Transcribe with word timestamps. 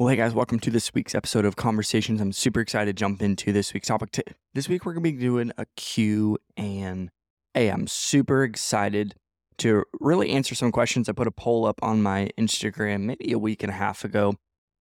Well, 0.00 0.08
hey 0.08 0.16
guys, 0.16 0.32
welcome 0.32 0.58
to 0.60 0.70
this 0.70 0.94
week's 0.94 1.14
episode 1.14 1.44
of 1.44 1.56
Conversations. 1.56 2.22
I'm 2.22 2.32
super 2.32 2.60
excited 2.60 2.96
to 2.96 2.98
jump 2.98 3.20
into 3.20 3.52
this 3.52 3.74
week's 3.74 3.88
topic. 3.88 4.34
This 4.54 4.66
week 4.66 4.86
we're 4.86 4.94
going 4.94 5.04
to 5.04 5.12
be 5.12 5.18
doing 5.18 5.52
a 5.58 5.66
Q 5.76 6.38
and 6.56 7.10
A. 7.54 7.68
I'm 7.68 7.86
super 7.86 8.42
excited 8.42 9.14
to 9.58 9.84
really 10.00 10.30
answer 10.30 10.54
some 10.54 10.72
questions. 10.72 11.10
I 11.10 11.12
put 11.12 11.26
a 11.26 11.30
poll 11.30 11.66
up 11.66 11.78
on 11.82 12.00
my 12.02 12.30
Instagram 12.38 13.02
maybe 13.02 13.30
a 13.32 13.38
week 13.38 13.62
and 13.62 13.68
a 13.68 13.74
half 13.74 14.02
ago. 14.02 14.36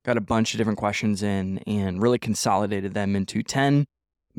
Got 0.05 0.15
a 0.15 0.21
bunch 0.21 0.53
of 0.53 0.57
different 0.57 0.79
questions 0.79 1.21
in 1.21 1.57
and 1.67 2.01
really 2.01 2.17
consolidated 2.17 2.93
them 2.93 3.13
into 3.13 3.43
10 3.43 3.87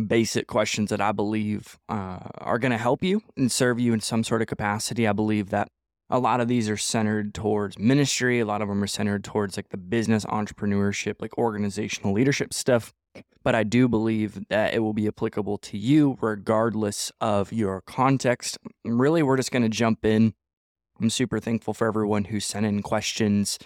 basic 0.06 0.46
questions 0.46 0.88
that 0.88 1.02
I 1.02 1.12
believe 1.12 1.78
uh, 1.90 2.20
are 2.38 2.58
going 2.58 2.72
to 2.72 2.78
help 2.78 3.04
you 3.04 3.20
and 3.36 3.52
serve 3.52 3.78
you 3.78 3.92
in 3.92 4.00
some 4.00 4.24
sort 4.24 4.40
of 4.40 4.48
capacity. 4.48 5.06
I 5.06 5.12
believe 5.12 5.50
that 5.50 5.68
a 6.10 6.18
lot 6.18 6.40
of 6.40 6.48
these 6.48 6.68
are 6.68 6.76
centered 6.76 7.32
towards 7.34 7.78
ministry. 7.78 8.40
A 8.40 8.44
lot 8.44 8.62
of 8.62 8.68
them 8.68 8.82
are 8.82 8.88
centered 8.88 9.22
towards 9.22 9.56
like 9.56 9.68
the 9.68 9.76
business 9.76 10.24
entrepreneurship, 10.24 11.16
like 11.20 11.38
organizational 11.38 12.12
leadership 12.12 12.52
stuff. 12.52 12.92
But 13.42 13.54
I 13.54 13.62
do 13.62 13.88
believe 13.88 14.48
that 14.48 14.74
it 14.74 14.80
will 14.80 14.92
be 14.92 15.06
applicable 15.06 15.58
to 15.58 15.78
you 15.78 16.18
regardless 16.20 17.10
of 17.20 17.52
your 17.52 17.80
context. 17.82 18.58
Really, 18.84 19.22
we're 19.22 19.36
just 19.36 19.52
going 19.52 19.62
to 19.62 19.68
jump 19.68 20.04
in. 20.04 20.34
I'm 21.00 21.10
super 21.10 21.40
thankful 21.40 21.72
for 21.72 21.86
everyone 21.86 22.24
who 22.24 22.40
sent 22.40 22.66
in 22.66 22.82
questions. 22.82 23.58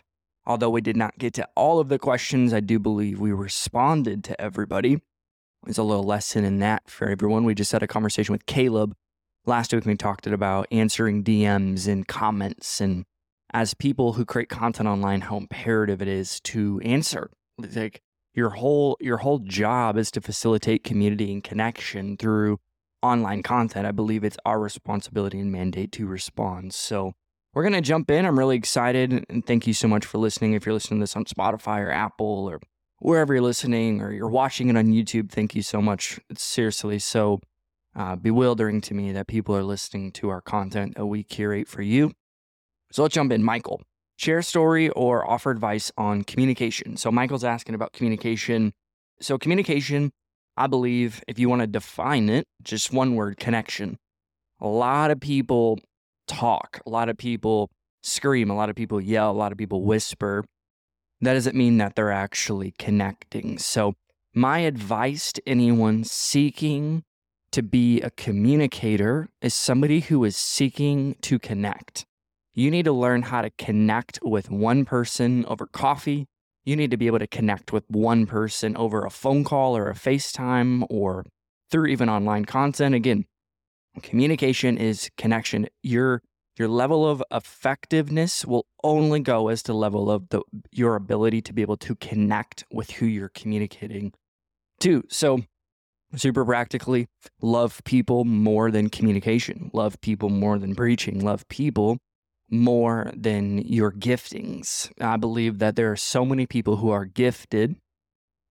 Although 0.47 0.71
we 0.71 0.83
did 0.83 0.97
not 0.97 1.19
get 1.19 1.33
to 1.35 1.49
all 1.57 1.81
of 1.81 1.89
the 1.89 1.99
questions, 1.99 2.53
I 2.53 2.61
do 2.61 2.79
believe 2.79 3.19
we 3.19 3.33
responded 3.33 4.23
to 4.25 4.41
everybody. 4.41 5.01
There's 5.65 5.79
a 5.79 5.83
little 5.83 6.05
lesson 6.05 6.45
in 6.45 6.59
that 6.59 6.91
for 6.91 7.09
everyone. 7.09 7.45
We 7.45 7.55
just 7.55 7.73
had 7.73 7.83
a 7.83 7.87
conversation 7.87 8.33
with 8.33 8.45
Caleb 8.45 8.95
Last 9.47 9.75
week 9.75 9.85
we 9.85 9.95
talked 9.95 10.27
about 10.27 10.67
answering 10.71 11.23
DMs 11.23 11.87
and 11.87 12.09
comments 12.09 12.81
and 12.81 13.05
as 13.53 13.75
people 13.75 14.15
who 14.15 14.25
create 14.25 14.49
content 14.49 14.89
online 14.89 15.21
how 15.21 15.37
imperative 15.37 16.01
it 16.01 16.09
is 16.09 16.41
to 16.41 16.81
answer. 16.83 17.31
Like 17.59 18.01
your 18.33 18.51
whole 18.51 18.97
your 19.01 19.19
whole 19.19 19.41
job 19.41 19.99
is 19.99 20.11
to 20.13 20.23
facilitate 20.23 20.83
community 20.83 21.31
and 21.31 21.45
connection 21.45 22.17
through 22.17 22.59
online 23.03 23.43
content. 23.43 23.87
I 23.87 23.93
believe 23.93 24.25
it's 24.25 24.39
our 24.47 24.59
responsibility 24.59 25.39
and 25.39 25.53
mandate 25.53 25.93
to 25.93 26.07
respond. 26.07 26.73
So 26.73 27.13
we're 27.53 27.65
going 27.65 27.75
to 27.75 27.83
jump 27.83 28.11
in. 28.11 28.25
I'm 28.25 28.39
really 28.39 28.57
excited 28.57 29.27
and 29.29 29.47
thank 29.47 29.67
you 29.67 29.75
so 29.75 29.89
much 29.89 30.07
for 30.07 30.17
listening. 30.17 30.55
If 30.55 30.65
you're 30.65 30.73
listening 30.73 31.01
to 31.01 31.03
this 31.03 31.17
on 31.17 31.27
Spotify 31.27 31.81
or 31.81 31.91
Apple 31.91 32.49
or 32.49 32.61
wherever 32.99 33.35
you're 33.35 33.43
listening 33.43 34.01
or 34.01 34.11
you're 34.11 34.27
watching 34.27 34.71
it 34.71 34.77
on 34.79 34.87
YouTube, 34.87 35.31
thank 35.31 35.55
you 35.55 35.61
so 35.61 35.83
much. 35.83 36.19
It's 36.31 36.43
seriously 36.43 36.99
so 36.99 37.41
uh, 37.97 38.17
bewildering 38.17 38.81
to 38.83 38.95
me 38.95 39.13
that 39.13 39.27
people 39.27 39.57
are 39.57 39.63
listening 39.63 40.13
to 40.13 40.29
our 40.29 40.41
content 40.41 40.97
that 40.97 41.07
we 41.07 41.23
curate 41.23 41.69
for 41.69 41.83
you. 41.83 42.13
So 42.93 43.03
let's 43.03 43.15
jump 43.15 43.33
in. 43.33 43.43
Michael, 43.43 43.83
share 44.17 44.43
story 44.43 44.89
or 44.91 45.29
offer 45.29 45.51
advice 45.51 45.91
on 45.97 46.23
communication. 46.23 46.97
So 46.97 47.11
Michael's 47.11 47.45
asking 47.45 47.75
about 47.75 47.93
communication. 47.93 48.73
So, 49.21 49.39
communication, 49.39 50.11
I 50.57 50.67
believe, 50.67 51.23
if 51.29 51.39
you 51.39 51.49
want 51.49 51.61
to 51.61 51.67
define 51.67 52.29
it, 52.29 52.47
just 52.63 52.93
one 52.93 53.15
word 53.15 53.39
connection. 53.39 53.97
A 54.61 54.69
lot 54.69 55.11
of 55.11 55.21
people 55.21 55.79
talk, 56.27 56.81
a 56.87 56.91
lot 56.91 57.09
of 57.09 57.17
people 57.17 57.71
scream, 58.03 58.51
a 58.51 58.57
lot 58.57 58.71
of 58.71 58.77
people 58.77 59.01
yell, 59.01 59.31
a 59.31 59.33
lot 59.33 59.53
of 59.53 59.59
people 59.59 59.83
whisper. 59.83 60.45
That 61.21 61.35
doesn't 61.35 61.57
mean 61.57 61.79
that 61.79 61.95
they're 61.95 62.13
actually 62.13 62.75
connecting. 62.79 63.59
So, 63.59 63.95
my 64.35 64.61
advice 64.61 65.33
to 65.35 65.43
anyone 65.47 66.05
seeking 66.05 67.05
to 67.55 67.63
be 67.63 68.01
a 68.01 68.11
communicator 68.11 69.29
is 69.41 69.55
somebody 69.55 70.01
who 70.01 70.25
is 70.25 70.37
seeking 70.37 71.15
to 71.23 71.39
connect. 71.39 72.05
You 72.53 72.69
need 72.69 72.85
to 72.85 72.93
learn 72.93 73.23
how 73.23 73.43
to 73.43 73.51
connect 73.51 74.19
with 74.25 74.51
one 74.51 74.85
person 74.85 75.45
over 75.47 75.65
coffee. 75.65 76.27
You 76.65 76.75
need 76.75 76.91
to 76.91 76.97
be 76.97 77.07
able 77.07 77.21
to 77.21 77.29
connect 77.29 77.73
with 77.73 77.85
one 77.87 78.27
person 78.27 78.77
over 78.77 79.05
a 79.05 79.11
phone 79.11 79.45
call 79.45 79.77
or 79.77 79.89
a 79.89 79.95
FaceTime 79.95 80.85
or 80.91 81.27
through 81.71 81.87
even 81.87 82.09
online 82.09 82.45
content. 82.45 82.93
Again, 82.93 83.25
communication 84.03 84.77
is 84.77 85.09
connection. 85.17 85.69
Your 85.81 86.23
your 86.59 86.67
level 86.67 87.09
of 87.09 87.23
effectiveness 87.31 88.45
will 88.45 88.67
only 88.83 89.21
go 89.21 89.47
as 89.47 89.63
to 89.65 89.75
level 89.75 90.11
of 90.11 90.29
the 90.31 90.43
your 90.73 90.97
ability 90.97 91.41
to 91.43 91.53
be 91.53 91.63
able 91.63 91.77
to 91.77 91.95
connect 91.95 92.65
with 92.73 92.91
who 92.91 93.07
you're 93.07 93.29
communicating 93.29 94.13
to. 94.81 95.05
So 95.09 95.45
super 96.17 96.45
practically 96.45 97.07
love 97.41 97.81
people 97.85 98.25
more 98.25 98.71
than 98.71 98.91
communication, 98.91 99.71
love 99.73 100.01
people 100.01 100.31
more 100.31 100.59
than 100.59 100.75
preaching, 100.75 101.21
love 101.21 101.47
people 101.49 101.99
more 102.51 103.11
than 103.17 103.59
your 103.59 103.91
giftings. 103.93 104.91
I 105.01 105.17
believe 105.17 105.59
that 105.59 105.77
there 105.77 105.91
are 105.91 105.97
so 105.97 106.25
many 106.25 106.47
people 106.47 106.77
who 106.77 106.91
are 106.91 107.05
gifted, 107.05 107.77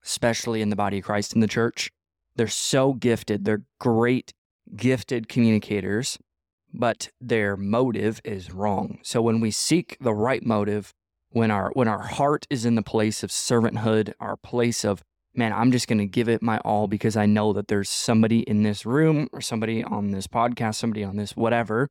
especially 0.03 0.62
in 0.62 0.69
the 0.69 0.75
body 0.75 1.00
of 1.00 1.06
Christ 1.06 1.34
in 1.34 1.41
the 1.41 1.47
church. 1.47 1.90
They're 2.35 2.47
so 2.47 2.94
gifted, 2.94 3.46
they're 3.46 3.63
great, 3.79 4.34
gifted 4.75 5.29
communicators, 5.29 6.18
but 6.73 7.09
their 7.22 7.56
motive 7.56 8.19
is 8.23 8.52
wrong. 8.52 9.00
So 9.03 9.22
when 9.22 9.40
we 9.40 9.52
seek 9.52 9.97
the 10.02 10.13
right 10.13 10.44
motive, 10.44 10.94
when 11.29 11.52
our 11.52 11.72
when 11.73 11.88
our 11.88 12.02
heart 12.02 12.46
is 12.50 12.66
in 12.66 12.75
the 12.75 12.84
place 12.84 13.23
of 13.23 13.31
servanthood, 13.31 14.13
our 14.19 14.38
place 14.38 14.84
of 14.84 15.03
man, 15.36 15.54
I'm 15.54 15.72
just 15.72 15.88
going 15.88 16.00
to 16.00 16.06
give 16.06 16.30
it 16.30 16.42
my 16.42 16.58
all 16.60 16.88
because 16.88 17.16
I 17.16 17.26
know 17.26 17.54
that 17.54 17.68
there's 17.68 17.90
somebody 17.90 18.40
in 18.42 18.64
this 18.64 18.86
room 18.86 19.28
or 19.32 19.42
somebody 19.42 19.84
on 19.84 20.12
this 20.12 20.28
podcast, 20.28 20.76
somebody 20.76 21.04
on 21.04 21.18
this 21.18 21.36
whatever 21.36 21.90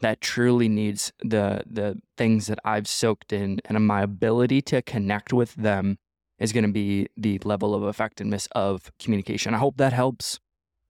that 0.00 0.20
truly 0.20 0.68
needs 0.68 1.12
the 1.20 1.62
the 1.66 2.00
things 2.16 2.46
that 2.46 2.58
I've 2.64 2.88
soaked 2.88 3.32
in 3.32 3.60
and 3.66 3.86
my 3.86 4.02
ability 4.02 4.62
to 4.62 4.82
connect 4.82 5.32
with 5.32 5.54
them 5.54 5.98
is 6.38 6.52
going 6.52 6.64
to 6.64 6.72
be 6.72 7.06
the 7.16 7.38
level 7.44 7.74
of 7.74 7.84
effectiveness 7.84 8.48
of 8.52 8.90
communication. 8.98 9.54
I 9.54 9.58
hope 9.58 9.76
that 9.76 9.92
helps. 9.92 10.40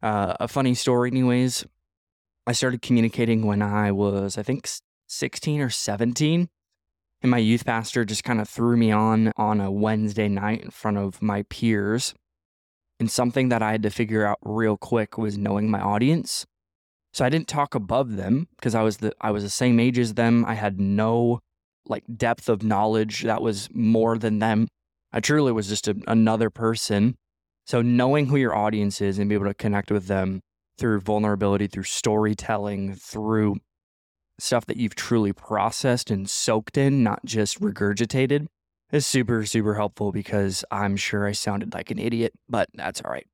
Uh, 0.03 0.35
a 0.41 0.49
funny 0.49 0.75
story, 0.75 1.11
anyways. 1.11 1.67
I 2.47 2.53
started 2.53 2.81
communicating 2.81 3.45
when 3.45 3.61
I 3.61 3.93
was, 3.93 4.39
I 4.39 4.43
think, 4.43 4.69
16 5.09 5.61
or 5.61 5.69
17 5.69 6.49
and 7.23 7.31
my 7.31 7.39
youth 7.39 7.65
pastor 7.65 8.05
just 8.05 8.25
kind 8.25 8.41
of 8.41 8.49
threw 8.49 8.77
me 8.77 8.91
on 8.93 9.33
on 9.37 9.61
a 9.61 9.71
Wednesday 9.71 10.29
night 10.29 10.63
in 10.63 10.71
front 10.71 10.99
of 10.99 11.21
my 11.21 11.43
peers. 11.45 12.15
And 12.99 13.11
something 13.11 13.49
that 13.49 13.63
I 13.63 13.73
had 13.73 13.83
to 13.85 13.91
figure 13.91 14.27
out 14.27 14.39
real 14.43 14.77
quick 14.77 15.17
was 15.17 15.39
knowing 15.39 15.71
my 15.71 15.81
audience. 15.81 16.47
So 17.13 17.25
I 17.25 17.31
didn't 17.31 17.49
talk 17.49 17.75
above 17.75 18.17
them 18.17 18.49
because 18.57 18.75
I 18.75 18.83
was 18.83 18.99
the 18.99 19.13
I 19.21 19.31
was 19.31 19.43
the 19.43 19.51
same 19.51 19.81
age 19.81 19.99
as 19.99 20.15
them. 20.15 20.45
I 20.45 20.55
had 20.55 20.81
no 20.81 21.41
like 21.87 22.05
depth 22.15 22.49
of 22.49 22.63
knowledge 22.63 23.23
that 23.23 23.43
was 23.43 23.69
more 23.73 24.17
than 24.19 24.39
them. 24.39 24.69
I 25.13 25.21
truly 25.21 25.51
was 25.51 25.69
just 25.69 25.89
a, 25.89 25.97
another 26.07 26.51
person. 26.51 27.17
So 27.67 27.83
knowing 27.83 28.27
who 28.27 28.37
your 28.37 28.55
audience 28.55 29.01
is 29.01 29.19
and 29.19 29.29
be 29.29 29.35
able 29.35 29.47
to 29.47 29.55
connect 29.55 29.91
with 29.91 30.07
them 30.07 30.41
through 30.79 31.01
vulnerability, 31.01 31.67
through 31.67 31.85
storytelling, 31.85 32.95
through 32.95 33.57
stuff 34.43 34.67
that 34.67 34.77
you've 34.77 34.95
truly 34.95 35.33
processed 35.33 36.11
and 36.11 36.29
soaked 36.29 36.77
in, 36.77 37.03
not 37.03 37.25
just 37.25 37.61
regurgitated, 37.61 38.47
is 38.93 39.07
super, 39.07 39.45
super 39.45 39.75
helpful 39.75 40.13
because 40.13 40.65
I'm 40.71 40.97
sure 40.97 41.27
I 41.27 41.33
sounded 41.33 41.75
like 41.75 41.91
an 41.91 41.99
idiot, 41.99 42.33
but 42.49 42.69
that's 42.75 43.01
all 43.03 43.11
right. 43.11 43.27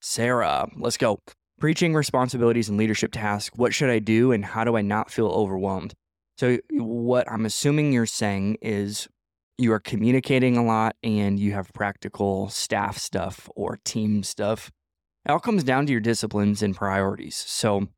Sarah, 0.00 0.68
let's 0.76 0.96
go. 0.96 1.20
Preaching 1.58 1.94
responsibilities 1.94 2.68
and 2.68 2.76
leadership 2.76 3.12
tasks. 3.12 3.56
What 3.56 3.72
should 3.72 3.90
I 3.90 3.98
do 3.98 4.32
and 4.32 4.44
how 4.44 4.64
do 4.64 4.76
I 4.76 4.82
not 4.82 5.10
feel 5.10 5.28
overwhelmed? 5.28 5.94
So, 6.38 6.58
what 6.70 7.30
I'm 7.30 7.46
assuming 7.46 7.92
you're 7.92 8.04
saying 8.04 8.58
is 8.60 9.08
you 9.56 9.72
are 9.72 9.80
communicating 9.80 10.58
a 10.58 10.64
lot 10.64 10.96
and 11.02 11.40
you 11.40 11.52
have 11.52 11.72
practical 11.72 12.50
staff 12.50 12.98
stuff 12.98 13.48
or 13.56 13.78
team 13.84 14.22
stuff. 14.22 14.70
It 15.24 15.30
all 15.32 15.40
comes 15.40 15.64
down 15.64 15.86
to 15.86 15.92
your 15.92 16.00
disciplines 16.00 16.62
and 16.62 16.76
priorities. 16.76 17.36
So, 17.36 17.88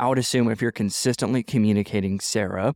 I 0.00 0.08
would 0.08 0.16
assume 0.16 0.50
if 0.50 0.62
you're 0.62 0.72
consistently 0.72 1.42
communicating 1.42 2.20
Sarah, 2.20 2.74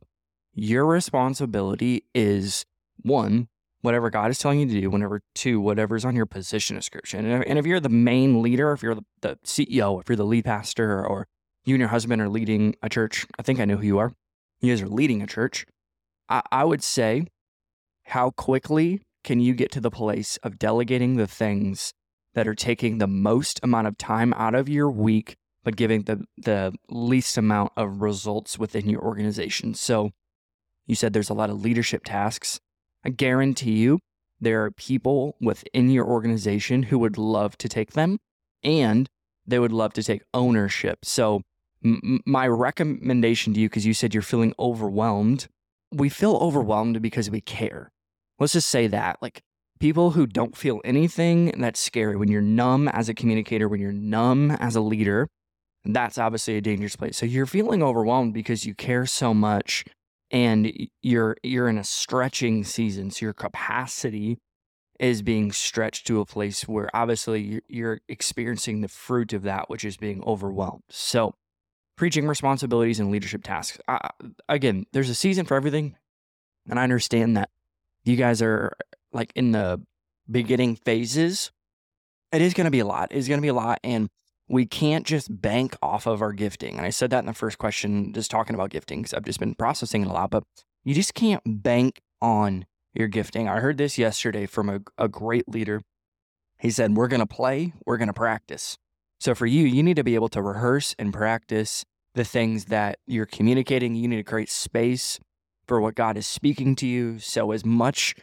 your 0.53 0.85
responsibility 0.85 2.05
is 2.13 2.65
one, 3.01 3.47
whatever 3.81 4.11
God 4.11 4.29
is 4.29 4.37
telling 4.37 4.59
you 4.59 4.67
to 4.67 4.81
do, 4.81 4.91
whenever 4.91 5.21
two, 5.33 5.59
whatever's 5.59 6.05
on 6.05 6.15
your 6.15 6.27
position 6.27 6.75
description. 6.75 7.25
And 7.25 7.57
if, 7.57 7.65
you're 7.65 7.79
the 7.79 7.89
main 7.89 8.43
leader, 8.43 8.71
if 8.73 8.83
you're 8.83 8.93
the, 8.93 9.05
the 9.21 9.39
CEO, 9.43 9.99
if 9.99 10.07
you're 10.07 10.15
the 10.15 10.23
lead 10.23 10.45
pastor, 10.45 11.03
or 11.03 11.25
you 11.65 11.73
and 11.73 11.79
your 11.79 11.89
husband 11.89 12.21
are 12.21 12.29
leading 12.29 12.75
a 12.83 12.89
church, 12.89 13.25
I 13.39 13.41
think 13.41 13.59
I 13.59 13.65
know 13.65 13.77
who 13.77 13.87
you 13.87 13.97
are. 13.97 14.13
You 14.61 14.71
guys 14.71 14.83
are 14.83 14.87
leading 14.87 15.23
a 15.23 15.27
church. 15.27 15.65
I, 16.29 16.43
I 16.51 16.63
would 16.63 16.83
say, 16.83 17.25
how 18.03 18.29
quickly 18.29 19.01
can 19.23 19.39
you 19.39 19.55
get 19.55 19.71
to 19.71 19.81
the 19.81 19.89
place 19.89 20.37
of 20.43 20.59
delegating 20.59 21.15
the 21.15 21.25
things 21.25 21.91
that 22.35 22.47
are 22.47 22.53
taking 22.53 22.99
the 22.99 23.07
most 23.07 23.59
amount 23.63 23.87
of 23.87 23.97
time 23.97 24.31
out 24.33 24.53
of 24.53 24.69
your 24.69 24.91
week 24.91 25.37
but 25.65 25.75
giving 25.75 26.03
the, 26.03 26.23
the 26.37 26.73
least 26.89 27.37
amount 27.37 27.73
of 27.75 28.01
results 28.01 28.57
within 28.57 28.87
your 28.87 29.01
organization. 29.01 29.73
So 29.73 30.11
you 30.85 30.95
said 30.95 31.11
there's 31.11 31.31
a 31.31 31.33
lot 31.33 31.49
of 31.49 31.59
leadership 31.59 32.03
tasks. 32.05 32.59
I 33.03 33.09
guarantee 33.09 33.73
you 33.73 33.99
there 34.39 34.63
are 34.63 34.71
people 34.71 35.35
within 35.41 35.89
your 35.89 36.05
organization 36.05 36.83
who 36.83 36.99
would 36.99 37.17
love 37.17 37.57
to 37.57 37.67
take 37.67 37.93
them 37.93 38.19
and 38.63 39.09
they 39.47 39.57
would 39.59 39.71
love 39.71 39.93
to 39.93 40.03
take 40.03 40.21
ownership. 40.33 40.99
So 41.03 41.41
my 41.81 42.47
recommendation 42.47 43.53
to 43.55 43.59
you, 43.59 43.67
because 43.67 43.85
you 43.85 43.93
said 43.93 44.13
you're 44.13 44.23
feeling 44.23 44.53
overwhelmed, 44.59 45.47
we 45.91 46.09
feel 46.09 46.35
overwhelmed 46.35 47.01
because 47.01 47.29
we 47.29 47.41
care. 47.41 47.91
Let's 48.39 48.53
just 48.53 48.69
say 48.69 48.85
that. 48.87 49.17
Like 49.19 49.41
people 49.79 50.11
who 50.11 50.27
don't 50.27 50.55
feel 50.55 50.79
anything, 50.85 51.53
that's 51.57 51.79
scary. 51.79 52.15
When 52.15 52.29
you're 52.29 52.41
numb 52.41 52.87
as 52.87 53.09
a 53.09 53.15
communicator, 53.15 53.67
when 53.67 53.79
you're 53.79 53.91
numb 53.91 54.51
as 54.51 54.75
a 54.75 54.81
leader, 54.81 55.27
that's 55.93 56.17
obviously 56.17 56.57
a 56.57 56.61
dangerous 56.61 56.95
place. 56.95 57.17
So 57.17 57.25
you're 57.25 57.45
feeling 57.45 57.83
overwhelmed 57.83 58.33
because 58.33 58.65
you 58.65 58.73
care 58.73 59.05
so 59.05 59.33
much 59.33 59.85
and 60.31 60.71
you're 61.01 61.37
you're 61.43 61.69
in 61.69 61.77
a 61.77 61.83
stretching 61.83 62.63
season. 62.63 63.11
So 63.11 63.25
your 63.25 63.33
capacity 63.33 64.39
is 64.99 65.21
being 65.21 65.51
stretched 65.51 66.07
to 66.07 66.19
a 66.19 66.25
place 66.25 66.67
where 66.67 66.89
obviously 66.93 67.61
you're, 67.67 67.99
experiencing 68.07 68.81
the 68.81 68.87
fruit 68.87 69.33
of 69.33 69.43
that, 69.43 69.69
which 69.69 69.83
is 69.83 69.97
being 69.97 70.23
overwhelmed. 70.23 70.83
So 70.89 71.35
preaching 71.97 72.27
responsibilities 72.27 72.99
and 72.99 73.11
leadership 73.11 73.43
tasks. 73.43 73.77
Uh, 73.87 74.09
again, 74.47 74.85
there's 74.93 75.09
a 75.09 75.15
season 75.15 75.45
for 75.45 75.55
everything. 75.55 75.95
And 76.69 76.79
I 76.79 76.83
understand 76.83 77.37
that 77.37 77.49
you 78.03 78.15
guys 78.15 78.41
are 78.41 78.75
like 79.11 79.31
in 79.35 79.51
the 79.51 79.81
beginning 80.29 80.75
phases. 80.77 81.51
It 82.31 82.41
is 82.41 82.53
going 82.53 82.65
to 82.65 82.71
be 82.71 82.79
a 82.79 82.85
lot. 82.85 83.09
It's 83.11 83.27
going 83.27 83.37
to 83.37 83.41
be 83.41 83.49
a 83.49 83.53
lot. 83.53 83.79
And 83.83 84.09
we 84.47 84.65
can't 84.65 85.05
just 85.05 85.41
bank 85.41 85.75
off 85.81 86.05
of 86.05 86.21
our 86.21 86.33
gifting. 86.33 86.77
And 86.77 86.85
I 86.85 86.89
said 86.89 87.09
that 87.09 87.19
in 87.19 87.25
the 87.25 87.33
first 87.33 87.57
question, 87.57 88.13
just 88.13 88.29
talking 88.29 88.53
about 88.53 88.69
gifting, 88.69 88.99
because 89.01 89.13
I've 89.13 89.25
just 89.25 89.39
been 89.39 89.55
processing 89.55 90.03
it 90.03 90.07
a 90.07 90.11
lot, 90.11 90.29
but 90.29 90.43
you 90.83 90.93
just 90.93 91.13
can't 91.13 91.41
bank 91.45 92.01
on 92.21 92.65
your 92.93 93.07
gifting. 93.07 93.47
I 93.47 93.59
heard 93.59 93.77
this 93.77 93.97
yesterday 93.97 94.45
from 94.45 94.69
a, 94.69 94.79
a 94.97 95.07
great 95.07 95.47
leader. 95.47 95.81
He 96.59 96.69
said, 96.69 96.95
We're 96.95 97.07
going 97.07 97.21
to 97.21 97.25
play, 97.25 97.73
we're 97.85 97.97
going 97.97 98.07
to 98.07 98.13
practice. 98.13 98.77
So 99.19 99.33
for 99.33 99.45
you, 99.45 99.65
you 99.65 99.81
need 99.81 99.95
to 99.95 100.03
be 100.03 100.15
able 100.15 100.29
to 100.29 100.41
rehearse 100.41 100.95
and 100.99 101.13
practice 101.13 101.85
the 102.13 102.23
things 102.23 102.65
that 102.65 102.99
you're 103.07 103.25
communicating. 103.25 103.95
You 103.95 104.07
need 104.07 104.17
to 104.17 104.23
create 104.23 104.49
space 104.49 105.19
for 105.67 105.81
what 105.81 105.95
God 105.95 106.17
is 106.17 106.27
speaking 106.27 106.75
to 106.77 106.87
you. 106.87 107.19
So 107.19 107.51
as 107.51 107.65
much 107.65 108.15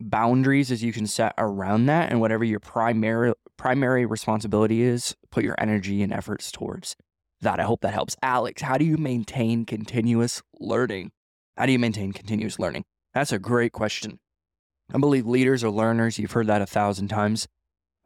boundaries 0.00 0.70
as 0.70 0.82
you 0.82 0.92
can 0.92 1.06
set 1.06 1.34
around 1.38 1.86
that 1.86 2.10
and 2.10 2.20
whatever 2.20 2.44
your 2.44 2.60
primary 2.60 3.32
primary 3.56 4.04
responsibility 4.04 4.82
is, 4.82 5.16
put 5.30 5.42
your 5.42 5.54
energy 5.58 6.02
and 6.02 6.12
efforts 6.12 6.52
towards 6.52 6.94
that. 7.40 7.58
I 7.58 7.64
hope 7.64 7.80
that 7.80 7.94
helps. 7.94 8.16
Alex, 8.22 8.62
how 8.62 8.76
do 8.76 8.84
you 8.84 8.96
maintain 8.96 9.64
continuous 9.64 10.42
learning? 10.60 11.12
How 11.56 11.66
do 11.66 11.72
you 11.72 11.78
maintain 11.78 12.12
continuous 12.12 12.58
learning? 12.58 12.84
That's 13.14 13.32
a 13.32 13.38
great 13.38 13.72
question. 13.72 14.18
I 14.92 14.98
believe 14.98 15.26
leaders 15.26 15.64
are 15.64 15.70
learners. 15.70 16.18
You've 16.18 16.32
heard 16.32 16.46
that 16.48 16.62
a 16.62 16.66
thousand 16.66 17.08
times. 17.08 17.48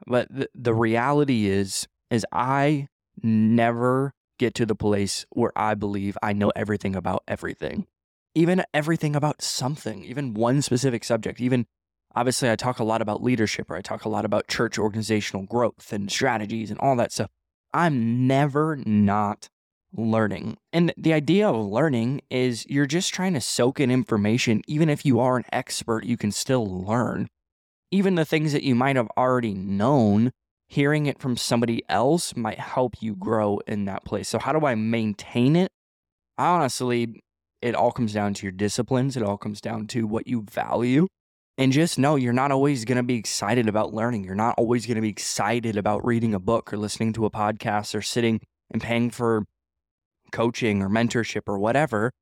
But 0.06 0.28
the, 0.31 0.48
the 0.54 0.75
reality 0.75 1.46
is, 1.46 1.87
is 2.10 2.25
I 2.32 2.88
never 3.22 4.14
get 4.38 4.54
to 4.54 4.66
the 4.66 4.75
place 4.75 5.26
where 5.31 5.52
I 5.56 5.75
believe 5.75 6.16
I 6.22 6.32
know 6.32 6.50
everything 6.56 6.96
about 6.96 7.22
everything. 7.28 7.87
Even 8.34 8.62
everything 8.72 9.16
about 9.16 9.42
something, 9.42 10.04
even 10.04 10.32
one 10.32 10.62
specific 10.62 11.04
subject, 11.04 11.40
even 11.40 11.66
obviously 12.15 12.51
I 12.51 12.57
talk 12.57 12.79
a 12.79 12.85
lot 12.85 13.03
about 13.03 13.23
leadership 13.23 13.71
or 13.71 13.77
I 13.77 13.81
talk 13.81 14.05
a 14.05 14.09
lot 14.09 14.25
about 14.25 14.49
church 14.49 14.79
organizational 14.79 15.47
growth 15.47 15.93
and 15.93 16.11
strategies 16.11 16.71
and 16.71 16.79
all 16.81 16.97
that 16.97 17.12
stuff. 17.12 17.31
I'm 17.73 18.27
never 18.27 18.77
not 18.77 19.49
learning. 19.93 20.57
And 20.73 20.93
the 20.97 21.12
idea 21.12 21.49
of 21.49 21.67
learning 21.67 22.23
is 22.31 22.67
you're 22.69 22.87
just 22.87 23.12
trying 23.12 23.35
to 23.35 23.41
soak 23.41 23.81
in 23.81 23.91
information. 23.91 24.62
Even 24.67 24.89
if 24.89 25.05
you 25.05 25.21
are 25.21 25.37
an 25.37 25.45
expert, 25.53 26.05
you 26.05 26.17
can 26.17 26.33
still 26.33 26.67
learn. 26.67 27.29
Even 27.91 28.15
the 28.15 28.25
things 28.25 28.53
that 28.53 28.62
you 28.62 28.75
might 28.75 28.97
have 28.97 29.09
already 29.17 29.53
known, 29.53 30.31
hearing 30.69 31.07
it 31.07 31.21
from 31.21 31.37
somebody 31.37 31.83
else 31.89 32.37
might 32.37 32.61
help 32.61 32.95
you 33.01 33.17
grow 33.17 33.59
in 33.67 33.85
that 33.87 34.05
place. 34.05 34.29
So, 34.29 34.39
how 34.39 34.53
do 34.53 34.65
I 34.65 34.77
maintain 34.77 35.57
it? 35.57 35.73
Honestly, 36.39 37.21
it 37.61 37.75
all 37.75 37.91
comes 37.91 38.12
down 38.12 38.35
to 38.35 38.43
your 38.45 38.53
disciplines, 38.53 39.17
it 39.17 39.25
all 39.25 39.37
comes 39.37 39.61
down 39.61 39.89
to 39.89 40.07
what 40.07 40.29
you 40.29 40.43
value. 40.43 41.09
And 41.61 41.73
just 41.73 41.99
know 41.99 42.17
you're 42.17 42.33
not 42.33 42.53
always 42.53 42.87
going 42.87 42.97
to 42.97 43.03
be 43.03 43.17
excited 43.17 43.69
about 43.69 43.93
learning. 43.93 44.25
You're 44.25 44.35
not 44.35 44.55
always 44.57 44.87
going 44.87 44.95
to 44.95 45.03
be 45.03 45.11
excited 45.11 45.77
about 45.77 46.03
reading 46.07 46.33
a 46.33 46.41
book 46.41 46.73
or 46.73 46.79
listening 46.79 47.12
to 47.12 47.27
a 47.27 47.31
podcast 47.31 47.95
or 47.95 48.01
sitting 48.01 48.41
and 48.71 48.81
paying 48.81 49.11
for 49.11 49.45
coaching 50.33 50.81
or 50.81 50.89
mentorship 50.89 51.43
or 51.47 51.59
whatever. 51.59 52.12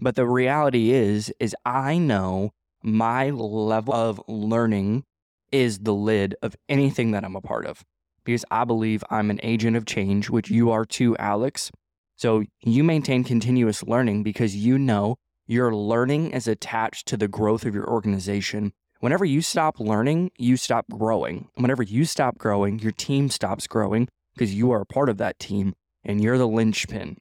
But 0.00 0.16
the 0.16 0.26
reality 0.26 0.90
is 0.90 1.32
is 1.38 1.54
I 1.64 1.98
know 1.98 2.50
my 2.82 3.30
level 3.30 3.94
of 3.94 4.20
learning 4.26 5.04
is 5.52 5.78
the 5.78 5.94
lid 5.94 6.34
of 6.42 6.56
anything 6.68 7.12
that 7.12 7.24
I'm 7.24 7.36
a 7.36 7.40
part 7.40 7.66
of 7.66 7.84
because 8.24 8.44
I 8.50 8.64
believe 8.64 9.04
I'm 9.10 9.30
an 9.30 9.38
agent 9.44 9.76
of 9.76 9.86
change, 9.86 10.28
which 10.28 10.50
you 10.50 10.72
are 10.72 10.84
too, 10.84 11.16
Alex. 11.18 11.70
So 12.16 12.42
you 12.64 12.82
maintain 12.82 13.22
continuous 13.22 13.84
learning 13.84 14.24
because 14.24 14.56
you 14.56 14.76
know 14.76 15.18
your 15.46 15.72
learning 15.72 16.32
is 16.32 16.48
attached 16.48 17.06
to 17.06 17.16
the 17.16 17.28
growth 17.28 17.64
of 17.64 17.76
your 17.76 17.88
organization 17.88 18.72
Whenever 19.00 19.24
you 19.24 19.40
stop 19.40 19.78
learning, 19.78 20.32
you 20.38 20.56
stop 20.56 20.84
growing. 20.90 21.48
Whenever 21.54 21.84
you 21.84 22.04
stop 22.04 22.36
growing, 22.36 22.80
your 22.80 22.90
team 22.90 23.30
stops 23.30 23.68
growing 23.68 24.08
because 24.34 24.52
you 24.52 24.72
are 24.72 24.80
a 24.80 24.86
part 24.86 25.08
of 25.08 25.18
that 25.18 25.38
team 25.38 25.74
and 26.04 26.20
you're 26.20 26.38
the 26.38 26.48
linchpin. 26.48 27.16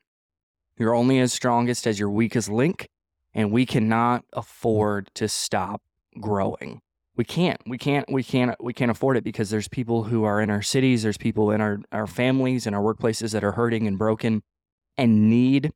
You're 0.78 0.96
only 0.96 1.20
as 1.20 1.34
strongest 1.34 1.86
as 1.86 2.00
your 2.00 2.10
weakest 2.10 2.50
link, 2.50 2.88
and 3.34 3.52
we 3.52 3.66
cannot 3.66 4.26
afford 4.34 5.10
to 5.16 5.28
stop 5.28 5.82
growing. 6.20 6.82
We 7.16 7.26
can't. 7.26 7.62
We 7.68 7.78
can't. 7.78 8.12
We 8.12 8.24
can't. 8.24 8.56
We 8.60 8.74
can't 8.74 8.92
afford 8.92 9.18
it 9.18 9.24
because 9.24 9.50
there's 9.50 9.68
people 9.68 10.04
who 10.04 10.24
are 10.24 10.42
in 10.42 10.50
our 10.50 10.62
cities, 10.62 11.04
there's 11.04 11.18
people 11.18 11.52
in 11.52 11.62
our, 11.62 11.80
our 11.92 12.08
families 12.08 12.66
and 12.66 12.76
our 12.76 12.82
workplaces 12.82 13.34
that 13.34 13.44
are 13.44 13.54
hurting 13.54 13.88
and 13.88 13.98
broken 13.98 14.42
and 14.98 15.30
need 15.30 15.72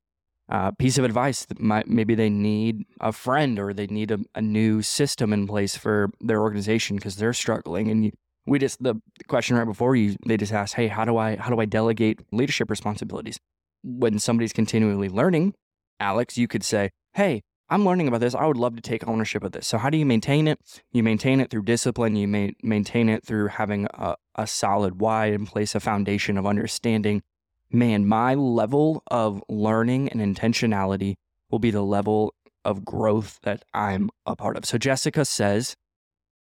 uh, 0.51 0.71
piece 0.71 0.98
of 0.98 1.06
advice 1.06 1.45
that 1.45 1.59
might, 1.59 1.88
maybe 1.88 2.13
they 2.13 2.30
need 2.30 2.86
a 3.00 3.12
friend 3.12 3.57
or 3.57 3.74
they 3.74 3.88
need 3.88 4.12
a, 4.12 4.19
a 4.36 4.42
new 4.42 4.81
system 4.81 5.31
in 5.31 5.48
place 5.48 5.77
for 5.77 6.12
their 6.19 6.42
organization 6.42 6.98
because 6.98 7.15
they're 7.15 7.33
struggling. 7.33 7.89
And 7.89 8.06
you, 8.06 8.12
we 8.45 8.59
just 8.59 8.81
the 8.83 8.95
question 9.27 9.56
right 9.56 9.65
before 9.65 9.95
you 9.95 10.15
they 10.25 10.36
just 10.36 10.51
asked 10.51 10.74
hey 10.74 10.88
how 10.88 11.06
do 11.06 11.15
i 11.18 11.36
how 11.36 11.50
do 11.50 11.59
i 11.59 11.65
delegate 11.65 12.21
leadership 12.31 12.69
responsibilities? 12.69 13.39
When 13.83 14.19
somebody's 14.19 14.53
continually 14.53 15.09
learning 15.09 15.53
alex 16.00 16.38
you 16.38 16.48
could 16.48 16.63
say 16.63 16.89
hey 17.13 17.42
i'm 17.69 17.86
learning 17.86 18.07
about 18.07 18.19
this. 18.19 18.36
I 18.36 18.45
would 18.45 18.57
love 18.57 18.75
to 18.75 18.81
take 18.81 19.07
ownership 19.07 19.44
of 19.44 19.51
this. 19.51 19.68
So 19.68 19.77
how 19.77 19.89
do 19.89 19.98
you 19.98 20.06
maintain 20.06 20.48
it? 20.48 20.59
You 20.92 21.03
maintain 21.03 21.39
it 21.39 21.50
through 21.50 21.63
discipline. 21.63 22.15
You 22.15 22.27
may 22.27 22.53
maintain 22.63 23.07
it 23.09 23.24
through 23.24 23.48
having 23.48 23.88
a, 23.94 24.15
a 24.36 24.48
solid 24.48 25.00
why 25.00 25.27
in 25.27 25.45
place 25.45 25.75
a 25.75 25.80
foundation 25.80 26.38
of 26.38 26.45
understanding 26.45 27.21
man, 27.73 28.06
my 28.06 28.33
level 28.35 29.03
of 29.07 29.44
learning 29.50 30.09
and 30.09 30.21
intentionality 30.21 31.15
will 31.50 31.59
be 31.59 31.71
the 31.71 31.83
level 31.83 32.33
of 32.63 32.85
growth 32.85 33.39
that 33.44 33.63
I'm 33.73 34.09
a 34.25 34.35
part 34.35 34.57
of. 34.57 34.65
So 34.65 34.77
Jessica 34.77 35.25
says, 35.25 35.75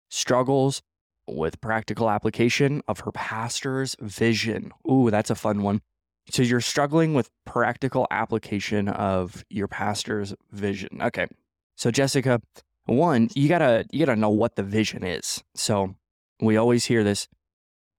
struggles 0.10 0.82
with 1.28 1.62
practical 1.62 2.10
application 2.10 2.82
of 2.88 3.02
her 3.02 3.12
pastor's 3.12 3.96
vision. 4.00 4.72
Ooh, 4.90 5.10
that's 5.10 5.30
a 5.30 5.36
fun 5.36 5.64
one. 5.64 5.82
So 6.30 6.44
you're 6.44 6.62
struggling 6.62 7.14
with 7.14 7.30
practical 7.46 8.08
application 8.12 8.88
of 8.88 9.44
your 9.50 9.68
pastor's 9.68 10.36
vision. 10.52 11.02
Okay. 11.02 11.28
So 11.76 11.90
Jessica, 11.92 12.42
one, 12.86 13.30
you 13.36 13.48
got 13.48 13.60
to 13.60 13.86
you 13.92 14.06
got 14.06 14.14
to 14.14 14.20
know 14.20 14.30
what 14.30 14.56
the 14.56 14.64
vision 14.64 15.04
is. 15.04 15.44
So 15.56 15.96
we 16.40 16.58
always 16.58 16.86
hear 16.86 17.04
this 17.04 17.28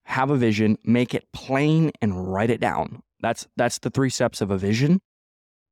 have 0.05 0.29
a 0.29 0.37
vision, 0.37 0.77
make 0.83 1.13
it 1.13 1.25
plain 1.33 1.91
and 2.01 2.31
write 2.31 2.49
it 2.49 2.59
down. 2.59 3.01
That's 3.23 3.47
that's 3.55 3.79
the 3.79 3.89
three 3.89 4.09
steps 4.09 4.41
of 4.41 4.51
a 4.51 4.57
vision. 4.57 5.01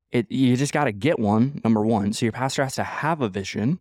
It 0.10 0.32
you 0.32 0.56
just 0.56 0.74
got 0.74 0.86
to 0.86 0.92
get 0.92 1.20
one, 1.20 1.62
number 1.64 1.86
1. 1.86 2.14
So 2.14 2.26
your 2.26 2.32
pastor 2.32 2.64
has 2.64 2.76
to 2.76 2.84
have 2.84 3.22
a 3.22 3.30
vision. 3.30 3.80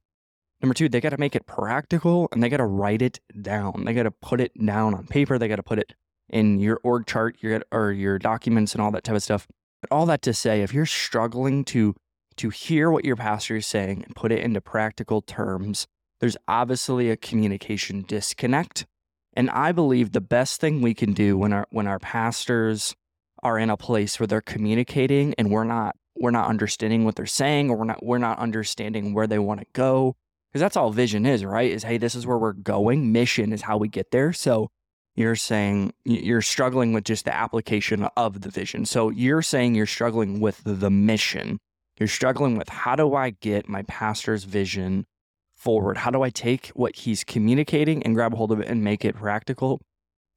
Number 0.60 0.74
2, 0.74 0.90
they 0.90 1.00
got 1.00 1.10
to 1.10 1.18
make 1.18 1.34
it 1.34 1.46
practical 1.46 2.28
and 2.32 2.42
they 2.42 2.50
got 2.50 2.58
to 2.58 2.66
write 2.66 3.00
it 3.00 3.20
down. 3.40 3.84
They 3.86 3.94
got 3.94 4.02
to 4.02 4.10
put 4.10 4.40
it 4.40 4.52
down 4.62 4.94
on 4.94 5.06
paper. 5.06 5.38
They 5.38 5.48
got 5.48 5.56
to 5.56 5.62
put 5.62 5.78
it 5.78 5.94
in 6.28 6.58
your 6.58 6.80
org 6.82 7.06
chart, 7.06 7.36
your 7.40 7.62
or 7.72 7.92
your 7.92 8.18
documents 8.18 8.74
and 8.74 8.82
all 8.82 8.90
that 8.90 9.04
type 9.04 9.16
of 9.16 9.22
stuff. 9.22 9.46
But 9.80 9.90
all 9.92 10.04
that 10.06 10.20
to 10.22 10.34
say, 10.34 10.62
if 10.62 10.74
you're 10.74 10.84
struggling 10.84 11.64
to 11.66 11.94
to 12.36 12.50
hear 12.50 12.90
what 12.90 13.04
your 13.04 13.16
pastor 13.16 13.56
is 13.56 13.66
saying 13.66 14.02
and 14.04 14.16
put 14.16 14.32
it 14.32 14.40
into 14.40 14.60
practical 14.60 15.22
terms, 15.22 15.86
there's 16.18 16.36
obviously 16.48 17.10
a 17.10 17.16
communication 17.16 18.02
disconnect. 18.02 18.86
And 19.34 19.48
I 19.50 19.72
believe 19.72 20.10
the 20.10 20.20
best 20.20 20.60
thing 20.60 20.82
we 20.82 20.92
can 20.92 21.12
do 21.12 21.38
when 21.38 21.52
our 21.52 21.66
when 21.70 21.86
our 21.86 22.00
pastors 22.00 22.96
are 23.42 23.59
in 23.59 23.70
a 23.70 23.76
place 23.76 24.18
where 24.18 24.26
they're 24.26 24.40
communicating 24.40 25.35
and 25.38 25.50
we're 25.50 25.64
not 25.64 25.97
we're 26.16 26.30
not 26.30 26.49
understanding 26.49 27.04
what 27.04 27.16
they're 27.16 27.26
saying 27.26 27.70
or 27.70 27.76
we're 27.76 27.85
not 27.85 28.04
we're 28.04 28.18
not 28.18 28.38
understanding 28.38 29.14
where 29.14 29.26
they 29.26 29.38
want 29.38 29.61
to 29.61 29.66
go. 29.73 30.16
Because 30.49 30.61
that's 30.61 30.76
all 30.76 30.90
vision 30.90 31.26
is 31.26 31.44
right? 31.44 31.70
Is 31.70 31.85
hey 31.85 31.99
this 31.99 32.14
is 32.14 32.26
where 32.26 32.38
we're 32.38 32.52
going. 32.52 33.12
Mission 33.12 33.52
is 33.52 33.62
how 33.62 33.76
we 33.78 33.88
get 33.88 34.11
there. 34.11 34.32
So 34.32 34.70
you're 35.14 35.37
saying 35.37 35.92
you're 36.04 36.42
struggling 36.42 36.92
with 36.92 37.04
just 37.04 37.25
the 37.25 37.35
application 37.35 38.09
of 38.16 38.42
the 38.42 38.50
vision. 38.50 38.85
So 38.87 39.11
you're 39.11 39.42
saying 39.42 39.75
you're 39.75 39.87
struggling 39.87 40.40
with 40.40 40.61
the 40.64 40.90
mission. 40.90 41.59
You're 41.99 42.09
struggling 42.09 42.56
with 42.56 42.68
how 42.68 42.97
do 42.97 43.14
i 43.14 43.30
get 43.30 43.68
my 43.68 43.82
pastor's 43.82 44.44
vision 44.44 45.06
forward? 45.52 45.99
How 45.99 46.11
do 46.11 46.23
i 46.23 46.30
take 46.30 46.68
what 46.68 46.97
he's 46.97 47.25
communicating 47.25 48.02
and 48.02 48.14
grab 48.14 48.35
hold 48.35 48.52
of 48.52 48.61
it 48.61 48.68
and 48.68 48.82
make 48.82 49.04
it 49.04 49.16
practical 49.16 49.80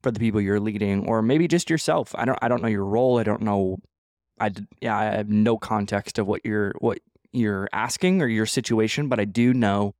for 0.03 0.12
the 0.12 0.19
people 0.19 0.41
you're 0.41 0.60
leading 0.60 1.07
or 1.07 1.22
maybe 1.22 1.48
just 1.48 1.69
yourself. 1.69 2.13
I 2.15 2.25
don't 2.25 2.38
I 2.41 2.48
don't 2.48 2.62
know 2.62 2.67
your 2.67 2.86
role. 2.86 3.17
I 3.17 3.24
don't 3.24 3.41
know 3.41 3.77
I 4.39 4.51
yeah, 4.81 4.98
I 4.98 5.05
have 5.05 5.29
no 5.29 5.57
context 5.57 6.19
of 6.19 6.27
what 6.27 6.45
you're 6.45 6.74
what 6.79 7.00
you're 7.31 7.69
asking 7.74 8.22
or 8.22 8.27
your 8.27 8.45
situation, 8.45 9.07
but 9.07 9.19
I 9.19 9.25
do 9.25 9.53
know 9.53 9.95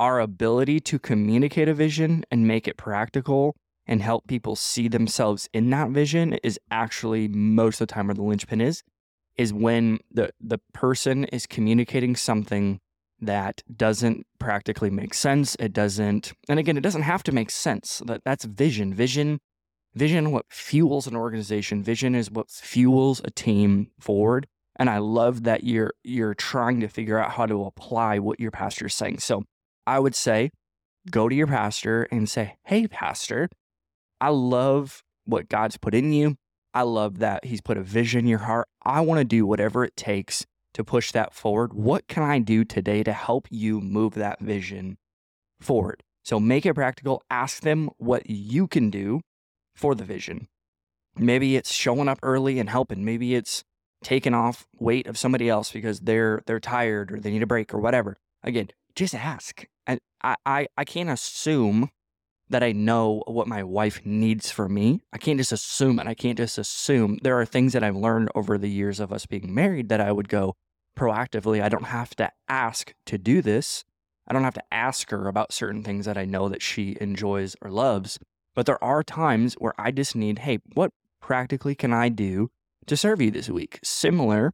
our 0.00 0.20
ability 0.20 0.80
to 0.80 0.98
communicate 0.98 1.68
a 1.68 1.74
vision 1.74 2.24
and 2.30 2.46
make 2.46 2.66
it 2.66 2.76
practical 2.76 3.54
and 3.86 4.02
help 4.02 4.26
people 4.26 4.56
see 4.56 4.88
themselves 4.88 5.48
in 5.52 5.70
that 5.70 5.90
vision 5.90 6.34
is 6.42 6.58
actually 6.70 7.28
most 7.28 7.80
of 7.80 7.86
the 7.86 7.94
time 7.94 8.08
where 8.08 8.14
the 8.14 8.22
linchpin 8.22 8.60
is 8.60 8.82
is 9.36 9.52
when 9.52 9.98
the 10.10 10.30
the 10.40 10.58
person 10.72 11.24
is 11.24 11.46
communicating 11.46 12.16
something 12.16 12.80
that 13.26 13.62
doesn't 13.74 14.26
practically 14.38 14.90
make 14.90 15.14
sense. 15.14 15.56
It 15.58 15.72
doesn't 15.72 16.32
and 16.48 16.58
again 16.58 16.76
it 16.76 16.82
doesn't 16.82 17.02
have 17.02 17.22
to 17.24 17.32
make 17.32 17.50
sense. 17.50 18.02
That 18.06 18.22
that's 18.24 18.44
vision. 18.44 18.94
Vision 18.94 19.40
vision 19.94 20.32
what 20.32 20.46
fuels 20.48 21.06
an 21.06 21.16
organization. 21.16 21.82
Vision 21.82 22.14
is 22.14 22.30
what 22.30 22.50
fuels 22.50 23.20
a 23.24 23.30
team 23.30 23.90
forward. 24.00 24.46
And 24.76 24.90
i 24.90 24.98
love 24.98 25.44
that 25.44 25.64
you're 25.64 25.92
you're 26.02 26.34
trying 26.34 26.80
to 26.80 26.88
figure 26.88 27.18
out 27.18 27.32
how 27.32 27.46
to 27.46 27.64
apply 27.64 28.18
what 28.18 28.40
your 28.40 28.50
pastor 28.50 28.86
is 28.86 28.94
saying. 28.94 29.18
So 29.20 29.44
i 29.86 29.98
would 29.98 30.14
say 30.14 30.50
go 31.10 31.28
to 31.28 31.34
your 31.34 31.46
pastor 31.46 32.04
and 32.10 32.28
say 32.28 32.56
hey 32.64 32.86
pastor 32.86 33.48
i 34.20 34.28
love 34.30 35.02
what 35.26 35.48
god's 35.48 35.76
put 35.76 35.94
in 35.94 36.12
you. 36.12 36.36
I 36.72 36.82
love 36.82 37.18
that 37.20 37.44
he's 37.44 37.60
put 37.60 37.78
a 37.78 37.82
vision 37.82 38.20
in 38.20 38.26
your 38.26 38.40
heart. 38.40 38.66
I 38.84 39.00
want 39.00 39.18
to 39.18 39.24
do 39.24 39.46
whatever 39.46 39.84
it 39.84 39.96
takes 39.96 40.44
to 40.74 40.84
push 40.84 41.12
that 41.12 41.32
forward 41.32 41.72
what 41.72 42.06
can 42.08 42.22
i 42.22 42.38
do 42.38 42.64
today 42.64 43.02
to 43.02 43.12
help 43.12 43.46
you 43.50 43.80
move 43.80 44.14
that 44.14 44.40
vision 44.40 44.98
forward 45.60 46.02
so 46.24 46.40
make 46.40 46.64
it 46.64 46.74
practical 46.74 47.22
ask 47.30 47.62
them 47.62 47.90
what 47.98 48.28
you 48.28 48.66
can 48.66 48.90
do 48.90 49.20
for 49.74 49.94
the 49.94 50.04
vision. 50.04 50.48
Maybe 51.16 51.54
it's 51.54 51.70
showing 51.70 52.08
up 52.08 52.18
early 52.22 52.58
and 52.58 52.70
helping. 52.70 53.04
Maybe 53.04 53.34
it's 53.34 53.62
taking 54.02 54.34
off 54.34 54.66
weight 54.78 55.06
of 55.06 55.18
somebody 55.18 55.48
else 55.48 55.70
because 55.70 56.00
they're 56.00 56.42
they're 56.46 56.60
tired 56.60 57.12
or 57.12 57.20
they 57.20 57.30
need 57.30 57.42
a 57.42 57.46
break 57.46 57.72
or 57.72 57.78
whatever. 57.78 58.16
Again, 58.42 58.68
just 58.94 59.14
ask. 59.14 59.66
And 59.86 60.00
I, 60.22 60.36
I, 60.46 60.66
I 60.76 60.84
can't 60.84 61.10
assume 61.10 61.90
that 62.50 62.62
I 62.62 62.72
know 62.72 63.22
what 63.26 63.48
my 63.48 63.62
wife 63.62 64.00
needs 64.04 64.50
for 64.50 64.68
me. 64.68 65.00
I 65.12 65.18
can't 65.18 65.38
just 65.38 65.52
assume 65.52 65.98
it. 65.98 66.06
I 66.06 66.14
can't 66.14 66.38
just 66.38 66.58
assume. 66.58 67.18
There 67.22 67.38
are 67.38 67.46
things 67.46 67.72
that 67.72 67.82
I've 67.82 67.96
learned 67.96 68.28
over 68.34 68.58
the 68.58 68.70
years 68.70 69.00
of 69.00 69.12
us 69.12 69.26
being 69.26 69.54
married 69.54 69.88
that 69.88 70.00
I 70.00 70.12
would 70.12 70.28
go 70.28 70.56
proactively. 70.96 71.62
I 71.62 71.68
don't 71.68 71.86
have 71.86 72.14
to 72.16 72.30
ask 72.48 72.94
to 73.06 73.18
do 73.18 73.42
this. 73.42 73.84
I 74.28 74.32
don't 74.32 74.44
have 74.44 74.54
to 74.54 74.64
ask 74.72 75.10
her 75.10 75.28
about 75.28 75.52
certain 75.52 75.82
things 75.82 76.06
that 76.06 76.18
I 76.18 76.24
know 76.24 76.48
that 76.48 76.62
she 76.62 76.96
enjoys 77.00 77.56
or 77.60 77.70
loves. 77.70 78.18
But 78.54 78.66
there 78.66 78.82
are 78.82 79.02
times 79.02 79.54
where 79.54 79.74
I 79.78 79.90
just 79.90 80.14
need, 80.14 80.40
hey, 80.40 80.58
what 80.74 80.92
practically 81.20 81.74
can 81.74 81.92
I 81.92 82.08
do 82.08 82.50
to 82.86 82.96
serve 82.96 83.20
you 83.20 83.30
this 83.30 83.48
week? 83.48 83.80
Similar, 83.82 84.52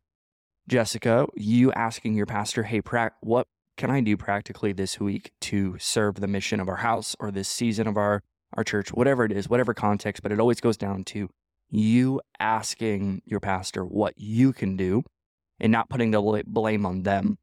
Jessica, 0.69 1.27
you 1.35 1.73
asking 1.73 2.15
your 2.15 2.27
pastor, 2.27 2.63
hey, 2.63 2.81
pra- 2.81 3.13
what 3.21 3.47
can 3.81 3.91
I 3.91 4.03
do 4.03 4.15
practically 4.15 4.75
this 4.75 5.01
week 5.01 5.33
to 5.41 5.79
serve 5.79 6.17
the 6.17 6.29
mission 6.29 6.61
of 6.61 6.69
our 6.69 6.77
house 6.77 7.17
or 7.19 7.31
this 7.31 7.49
season 7.49 7.87
of 7.87 7.97
our, 7.97 8.23
our 8.53 8.63
church, 8.63 8.91
whatever 8.91 9.25
it 9.25 9.33
is, 9.33 9.49
whatever 9.49 9.73
context, 9.73 10.23
but 10.23 10.31
it 10.31 10.39
always 10.39 10.61
goes 10.61 10.77
down 10.77 11.03
to 11.05 11.31
you 11.71 12.21
asking 12.39 13.23
your 13.25 13.41
pastor 13.41 13.83
what 13.83 14.13
you 14.19 14.53
can 14.53 14.77
do 14.77 15.03
and 15.59 15.73
not 15.73 15.89
putting 15.89 16.11
the 16.11 16.45
blame 16.47 16.85
on 16.85 17.05
them. 17.05 17.39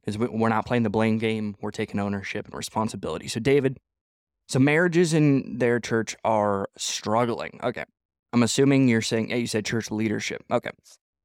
Because 0.00 0.16
we're 0.16 0.48
not 0.48 0.64
playing 0.64 0.84
the 0.84 0.90
blame 0.90 1.18
game, 1.18 1.54
we're 1.60 1.70
taking 1.70 2.00
ownership 2.00 2.46
and 2.46 2.54
responsibility. 2.54 3.28
So, 3.28 3.38
David, 3.38 3.76
so 4.48 4.58
marriages 4.58 5.12
in 5.12 5.58
their 5.58 5.80
church 5.80 6.16
are 6.24 6.70
struggling. 6.78 7.60
Okay. 7.62 7.84
I'm 8.32 8.42
assuming 8.42 8.88
you're 8.88 9.02
saying, 9.02 9.30
you 9.30 9.46
said 9.46 9.66
church 9.66 9.90
leadership. 9.90 10.42
Okay. 10.50 10.70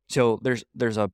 So 0.09 0.38
there's 0.41 0.65
there's 0.75 0.97
a 0.97 1.09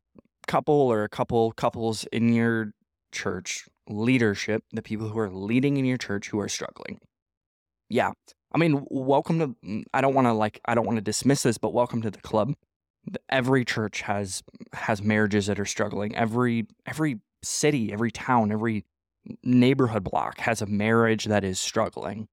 couple 0.48 0.74
or 0.74 1.04
a 1.04 1.10
couple 1.10 1.52
couples 1.52 2.06
in 2.12 2.34
your 2.34 2.74
church 3.12 3.68
leadership, 3.88 4.64
the 4.72 4.82
people 4.82 5.10
who 5.10 5.20
are 5.20 5.30
leading 5.30 5.78
in 5.78 5.86
your 5.86 5.98
church 5.98 6.30
who 6.30 6.40
are 6.40 6.50
struggling. 6.50 7.00
Yeah. 7.90 8.12
I 8.54 8.58
mean, 8.58 8.86
welcome 8.90 9.40
to 9.40 9.48
mm, 9.66 9.84
I 9.94 10.02
don't 10.02 10.14
want 10.14 10.28
to 10.28 10.34
like 10.34 10.60
I 10.66 10.76
don't 10.76 10.86
want 10.86 10.98
to 10.98 11.04
dismiss 11.04 11.44
this, 11.44 11.58
but 11.58 11.74
welcome 11.74 12.02
to 12.02 12.12
the 12.12 12.22
club. 12.22 12.54
Every 13.30 13.66
church 13.66 14.02
has 14.02 14.44
has 14.74 15.02
marriages 15.02 15.48
that 15.48 15.60
are 15.60 15.66
struggling. 15.66 16.16
Every 16.16 16.68
every 16.86 17.20
city, 17.44 17.92
every 17.94 18.12
town, 18.12 18.52
every 18.52 18.86
neighborhood 19.44 20.04
block 20.04 20.40
has 20.40 20.62
a 20.62 20.66
marriage 20.66 21.26
that 21.26 21.44
is 21.44 21.60
struggling. 21.60 22.28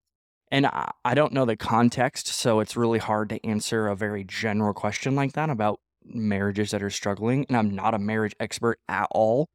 And 0.51 0.67
I, 0.67 0.91
I 1.03 1.15
don't 1.15 1.33
know 1.33 1.45
the 1.45 1.55
context, 1.55 2.27
so 2.27 2.59
it's 2.59 2.77
really 2.77 2.99
hard 2.99 3.29
to 3.29 3.45
answer 3.45 3.87
a 3.87 3.95
very 3.95 4.23
general 4.23 4.73
question 4.73 5.15
like 5.15 5.33
that 5.33 5.49
about 5.49 5.79
marriages 6.05 6.71
that 6.71 6.83
are 6.83 6.89
struggling. 6.89 7.45
And 7.49 7.57
I'm 7.57 7.71
not 7.71 7.93
a 7.93 7.99
marriage 7.99 8.35
expert 8.39 8.79
at 8.87 9.07
all, 9.11 9.47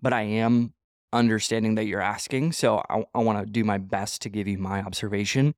but 0.00 0.12
I 0.12 0.22
am 0.22 0.74
understanding 1.12 1.74
that 1.76 1.86
you're 1.86 2.00
asking. 2.00 2.52
So 2.52 2.82
I, 2.88 3.04
I 3.14 3.18
want 3.18 3.38
to 3.38 3.50
do 3.50 3.64
my 3.64 3.78
best 3.78 4.22
to 4.22 4.28
give 4.28 4.46
you 4.46 4.58
my 4.58 4.82
observation. 4.82 5.54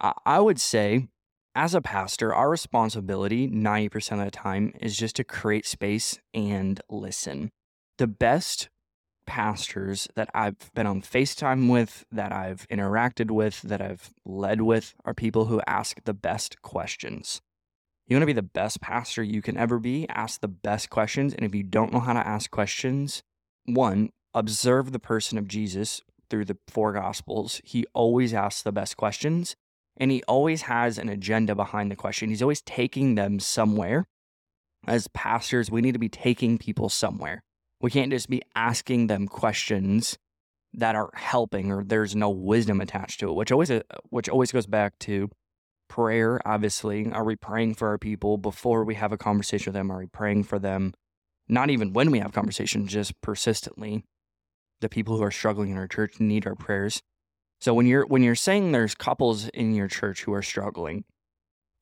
I, 0.00 0.12
I 0.26 0.40
would 0.40 0.60
say, 0.60 1.08
as 1.54 1.74
a 1.74 1.80
pastor, 1.80 2.34
our 2.34 2.50
responsibility 2.50 3.48
90% 3.48 4.18
of 4.18 4.24
the 4.24 4.30
time 4.30 4.72
is 4.80 4.96
just 4.96 5.16
to 5.16 5.24
create 5.24 5.66
space 5.66 6.18
and 6.32 6.80
listen. 6.88 7.50
The 7.98 8.06
best 8.06 8.68
pastors 9.26 10.08
that 10.16 10.30
I've 10.34 10.72
been 10.74 10.86
on 10.86 11.02
FaceTime 11.02 11.70
with, 11.70 12.04
that 12.10 12.32
I've 12.32 12.66
interacted 12.68 13.30
with, 13.30 13.62
that 13.62 13.80
I've 13.80 14.10
led 14.24 14.62
with 14.62 14.94
are 15.04 15.14
people 15.14 15.46
who 15.46 15.60
ask 15.66 16.02
the 16.04 16.14
best 16.14 16.62
questions. 16.62 17.40
You 18.06 18.16
want 18.16 18.22
to 18.22 18.26
be 18.26 18.32
the 18.32 18.42
best 18.42 18.80
pastor 18.80 19.22
you 19.22 19.40
can 19.40 19.56
ever 19.56 19.78
be? 19.78 20.08
Ask 20.08 20.40
the 20.40 20.48
best 20.48 20.90
questions. 20.90 21.32
And 21.32 21.44
if 21.44 21.54
you 21.54 21.62
don't 21.62 21.92
know 21.92 22.00
how 22.00 22.12
to 22.12 22.26
ask 22.26 22.50
questions, 22.50 23.22
one, 23.74 24.10
observe 24.34 24.92
the 24.92 24.98
person 24.98 25.38
of 25.38 25.48
Jesus 25.48 26.00
through 26.28 26.44
the 26.44 26.58
four 26.68 26.92
gospels. 26.92 27.60
He 27.64 27.84
always 27.92 28.32
asks 28.32 28.62
the 28.62 28.72
best 28.72 28.96
questions 28.96 29.56
and 29.96 30.10
he 30.10 30.22
always 30.24 30.62
has 30.62 30.98
an 30.98 31.08
agenda 31.08 31.54
behind 31.54 31.90
the 31.90 31.96
question. 31.96 32.30
He's 32.30 32.42
always 32.42 32.62
taking 32.62 33.16
them 33.16 33.38
somewhere. 33.40 34.06
As 34.86 35.08
pastors, 35.08 35.70
we 35.70 35.82
need 35.82 35.92
to 35.92 35.98
be 35.98 36.08
taking 36.08 36.56
people 36.56 36.88
somewhere. 36.88 37.42
We 37.82 37.90
can't 37.90 38.10
just 38.10 38.30
be 38.30 38.42
asking 38.54 39.08
them 39.08 39.28
questions 39.28 40.16
that 40.72 40.94
aren't 40.94 41.18
helping 41.18 41.70
or 41.70 41.84
there's 41.84 42.16
no 42.16 42.30
wisdom 42.30 42.80
attached 42.80 43.20
to 43.20 43.28
it, 43.28 43.34
which 43.34 43.52
always 43.52 43.70
uh, 43.70 43.82
which 44.08 44.28
always 44.28 44.52
goes 44.52 44.66
back 44.66 44.98
to 45.00 45.28
prayer, 45.88 46.40
obviously. 46.46 47.10
Are 47.10 47.24
we 47.24 47.36
praying 47.36 47.74
for 47.74 47.88
our 47.88 47.98
people 47.98 48.38
before 48.38 48.84
we 48.84 48.94
have 48.94 49.12
a 49.12 49.18
conversation 49.18 49.72
with 49.72 49.74
them? 49.74 49.90
Are 49.90 49.98
we 49.98 50.06
praying 50.06 50.44
for 50.44 50.58
them 50.58 50.94
not 51.50 51.70
even 51.70 51.92
when 51.92 52.10
we 52.10 52.20
have 52.20 52.32
conversations, 52.32 52.92
just 52.92 53.20
persistently? 53.20 54.04
The 54.80 54.88
people 54.88 55.16
who 55.16 55.22
are 55.22 55.30
struggling 55.30 55.70
in 55.70 55.76
our 55.76 55.88
church 55.88 56.20
need 56.20 56.46
our 56.46 56.54
prayers. 56.54 57.02
So 57.60 57.74
when 57.74 57.86
you're 57.86 58.06
when 58.06 58.22
you're 58.22 58.34
saying 58.34 58.72
there's 58.72 58.94
couples 58.94 59.48
in 59.48 59.74
your 59.74 59.88
church 59.88 60.22
who 60.22 60.32
are 60.32 60.42
struggling, 60.42 61.04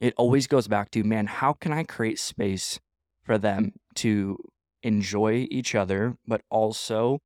it 0.01 0.15
always 0.17 0.47
goes 0.47 0.67
back 0.67 0.91
to, 0.93 1.05
man, 1.05 1.27
how 1.27 1.53
can 1.53 1.73
I 1.73 1.85
create 1.85 2.19
space 2.19 2.81
for 3.23 3.39
them 3.39 3.73
to 3.97 4.39
enjoy 4.83 5.47
each 5.51 5.75
other, 5.75 6.17
but 6.27 6.41
also 6.51 7.21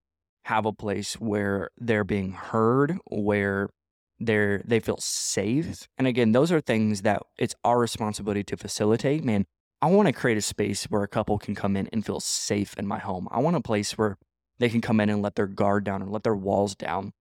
have 0.47 0.67
a 0.67 0.73
place 0.73 1.15
where 1.15 1.71
they're 1.79 2.05
being 2.05 2.33
heard, 2.33 2.99
where 3.11 3.71
they're 4.19 4.63
they 4.65 4.81
feel 4.81 4.99
safe. 4.99 5.87
And 5.99 6.07
again, 6.07 6.33
those 6.33 6.53
are 6.53 6.61
things 6.61 7.03
that 7.03 7.23
it's 7.39 7.55
our 7.65 7.79
responsibility 7.79 8.45
to 8.45 8.57
facilitate. 8.57 9.25
Man, 9.25 9.47
I 9.83 9.87
want 9.87 10.07
to 10.07 10.13
create 10.13 10.39
a 10.39 10.43
space 10.43 10.85
where 10.85 11.03
a 11.03 11.09
couple 11.09 11.39
can 11.39 11.55
come 11.55 11.77
in 11.77 11.89
and 11.93 12.07
feel 12.07 12.21
safe 12.21 12.75
in 12.79 12.87
my 12.87 12.99
home. 12.99 13.29
I 13.31 13.41
want 13.41 13.57
a 13.57 13.61
place 13.61 13.99
where 13.99 14.17
they 14.59 14.69
can 14.69 14.81
come 14.81 15.01
in 15.01 15.11
and 15.11 15.21
let 15.21 15.35
their 15.35 15.49
guard 15.49 15.85
down 15.85 16.01
and 16.01 16.11
let 16.11 16.23
their 16.23 16.37
walls 16.37 16.75
down. 16.75 17.13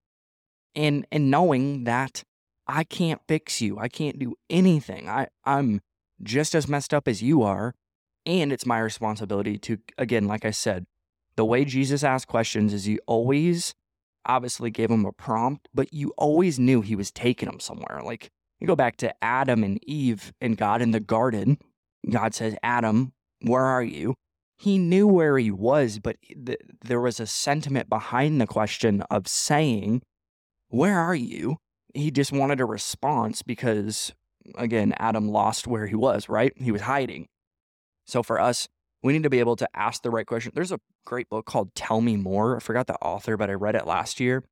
And 0.75 1.06
and 1.12 1.30
knowing 1.30 1.84
that 1.84 2.24
I 2.68 2.86
can't 2.86 3.22
fix 3.27 3.60
you. 3.62 3.77
I 3.80 3.89
can't 3.89 4.18
do 4.18 4.36
anything. 4.50 5.10
I, 5.10 5.27
I'm 5.44 5.82
just 6.24 6.56
as 6.56 6.70
messed 6.70 6.94
up 6.94 7.08
as 7.08 7.22
you 7.22 7.41
are. 7.41 7.75
And 8.25 8.53
it's 8.53 8.65
my 8.65 8.80
responsibility 8.80 9.58
to, 9.58 9.80
again, 9.98 10.25
like 10.25 10.46
I 10.46 10.51
said, 10.51 10.86
the 11.36 11.44
way 11.44 11.65
Jesus 11.65 12.03
asked 12.03 12.27
questions 12.27 12.74
is 12.74 12.86
he 12.86 13.00
always 13.08 13.74
obviously 14.25 14.70
gave 14.70 14.91
him 14.91 15.06
a 15.06 15.12
prompt, 15.12 15.68
but 15.74 15.94
you 15.94 16.13
always 16.15 16.60
knew 16.60 16.82
he 16.82 16.96
was 16.96 17.12
taking 17.12 17.50
him 17.50 17.60
somewhere. 17.60 18.01
Like 18.03 18.30
you 18.60 18.68
go 18.68 18.75
back 18.75 18.96
to 18.98 19.13
Adam 19.24 19.63
and 19.63 19.84
Eve 19.84 20.32
and 20.39 20.56
God 20.56 20.82
in 20.82 20.91
the 20.91 21.00
garden. 21.00 21.58
God 22.10 22.34
says, 22.34 22.55
Adam, 22.63 23.13
where 23.41 23.63
are 23.63 23.84
you? 23.84 24.15
He 24.58 24.77
knew 24.77 25.08
where 25.08 25.38
he 25.38 25.50
was, 25.50 26.00
but 26.00 26.17
th- 26.22 26.60
there 26.86 27.01
was 27.01 27.20
a 27.20 27.25
sentiment 27.25 27.89
behind 27.89 28.39
the 28.39 28.48
question 28.48 29.01
of 29.10 29.27
saying, 29.27 30.03
Where 30.70 31.00
are 31.00 31.15
you? 31.15 31.58
He 31.93 32.12
just 32.12 32.31
wanted 32.31 32.62
a 32.62 32.65
response 32.65 33.41
because, 33.41 34.13
again, 34.55 34.93
Adam 34.98 35.29
lost 35.29 35.67
where 35.67 35.88
he 35.88 35.96
was, 35.96 36.29
right? 36.29 36.53
He 36.58 36.72
was 36.72 36.81
hiding. 36.81 37.27
So 38.05 38.22
for 38.22 38.39
us, 38.39 38.67
we 39.03 39.13
need 39.13 39.24
to 39.24 39.29
be 39.29 39.39
able 39.39 39.55
to 39.55 39.67
ask 39.74 40.03
the 40.03 40.12
right 40.12 40.27
question. 40.27 40.51
There's 40.53 40.72
a 40.72 40.79
great 41.05 41.27
book 41.29 41.46
called 41.46 41.74
Tell 41.74 42.01
Me 42.01 42.15
More. 42.15 42.58
I 42.58 42.60
forgot 42.60 42.88
the 42.88 43.01
author, 43.01 43.38
but 43.38 43.50
I 43.50 43.53
read 43.53 43.75
it 43.75 43.88
last 43.88 44.20
year. 44.20 44.43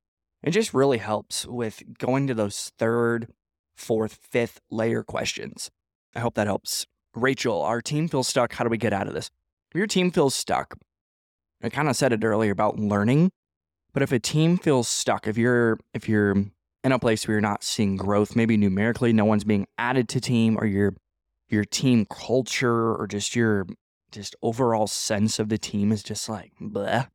It 0.42 0.52
just 0.52 0.74
really 0.74 0.98
helps 0.98 1.46
with 1.46 1.84
going 1.98 2.26
to 2.28 2.34
those 2.34 2.72
third, 2.80 3.28
fourth, 3.76 4.18
fifth 4.24 4.60
layer 4.72 5.04
questions. 5.04 5.70
I 6.16 6.20
hope 6.20 6.36
that 6.36 6.48
helps. 6.48 6.88
Rachel, 7.22 7.62
our 7.62 7.82
team 7.82 8.08
feels 8.08 8.28
stuck. 8.28 8.54
How 8.54 8.64
do 8.64 8.70
we 8.70 8.78
get 8.78 8.94
out 8.94 9.08
of 9.08 9.14
this? 9.14 9.30
If 9.72 9.78
your 9.78 9.88
team 9.88 10.12
feels 10.12 10.36
stuck, 10.36 10.78
I 11.62 11.70
kind 11.70 11.90
of 11.90 11.96
said 11.96 12.14
it 12.14 12.24
earlier 12.24 12.52
about 12.52 12.80
learning. 12.80 13.32
But 13.94 14.04
if 14.04 14.12
a 14.12 14.20
team 14.20 14.58
feels 14.58 14.88
stuck, 14.88 15.28
if 15.28 15.38
you're 15.38 15.80
if 15.94 16.08
you're 16.08 16.36
in 16.84 16.92
a 16.92 17.00
place 17.00 17.28
where 17.28 17.36
you're 17.36 17.42
not 17.42 17.64
seeing 17.64 17.98
growth, 17.98 18.36
maybe 18.36 18.56
numerically, 18.56 19.14
no 19.14 19.26
one's 19.26 19.44
being 19.44 19.68
added 19.78 20.08
to 20.10 20.22
team, 20.22 20.58
or 20.58 20.66
your 20.66 20.96
your 21.50 21.66
team 21.66 22.06
culture, 22.06 22.96
or 22.96 23.08
just 23.08 23.36
your 23.36 23.68
just 24.12 24.36
overall 24.42 24.88
sense 24.88 25.40
of 25.40 25.50
the 25.50 25.58
team 25.58 25.92
is 25.92 26.04
just 26.04 26.30
like 26.30 26.54
bleh. 26.62 27.08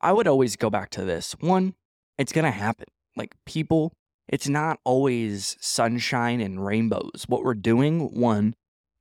I 0.00 0.12
would 0.12 0.26
always 0.26 0.56
go 0.56 0.70
back 0.70 0.90
to 0.90 1.04
this. 1.04 1.34
One, 1.40 1.74
it's 2.18 2.32
gonna 2.32 2.50
happen. 2.50 2.86
Like 3.16 3.34
people, 3.44 3.92
it's 4.28 4.48
not 4.48 4.78
always 4.84 5.56
sunshine 5.60 6.40
and 6.40 6.64
rainbows. 6.64 7.24
What 7.28 7.44
we're 7.44 7.54
doing, 7.54 8.14
one, 8.14 8.54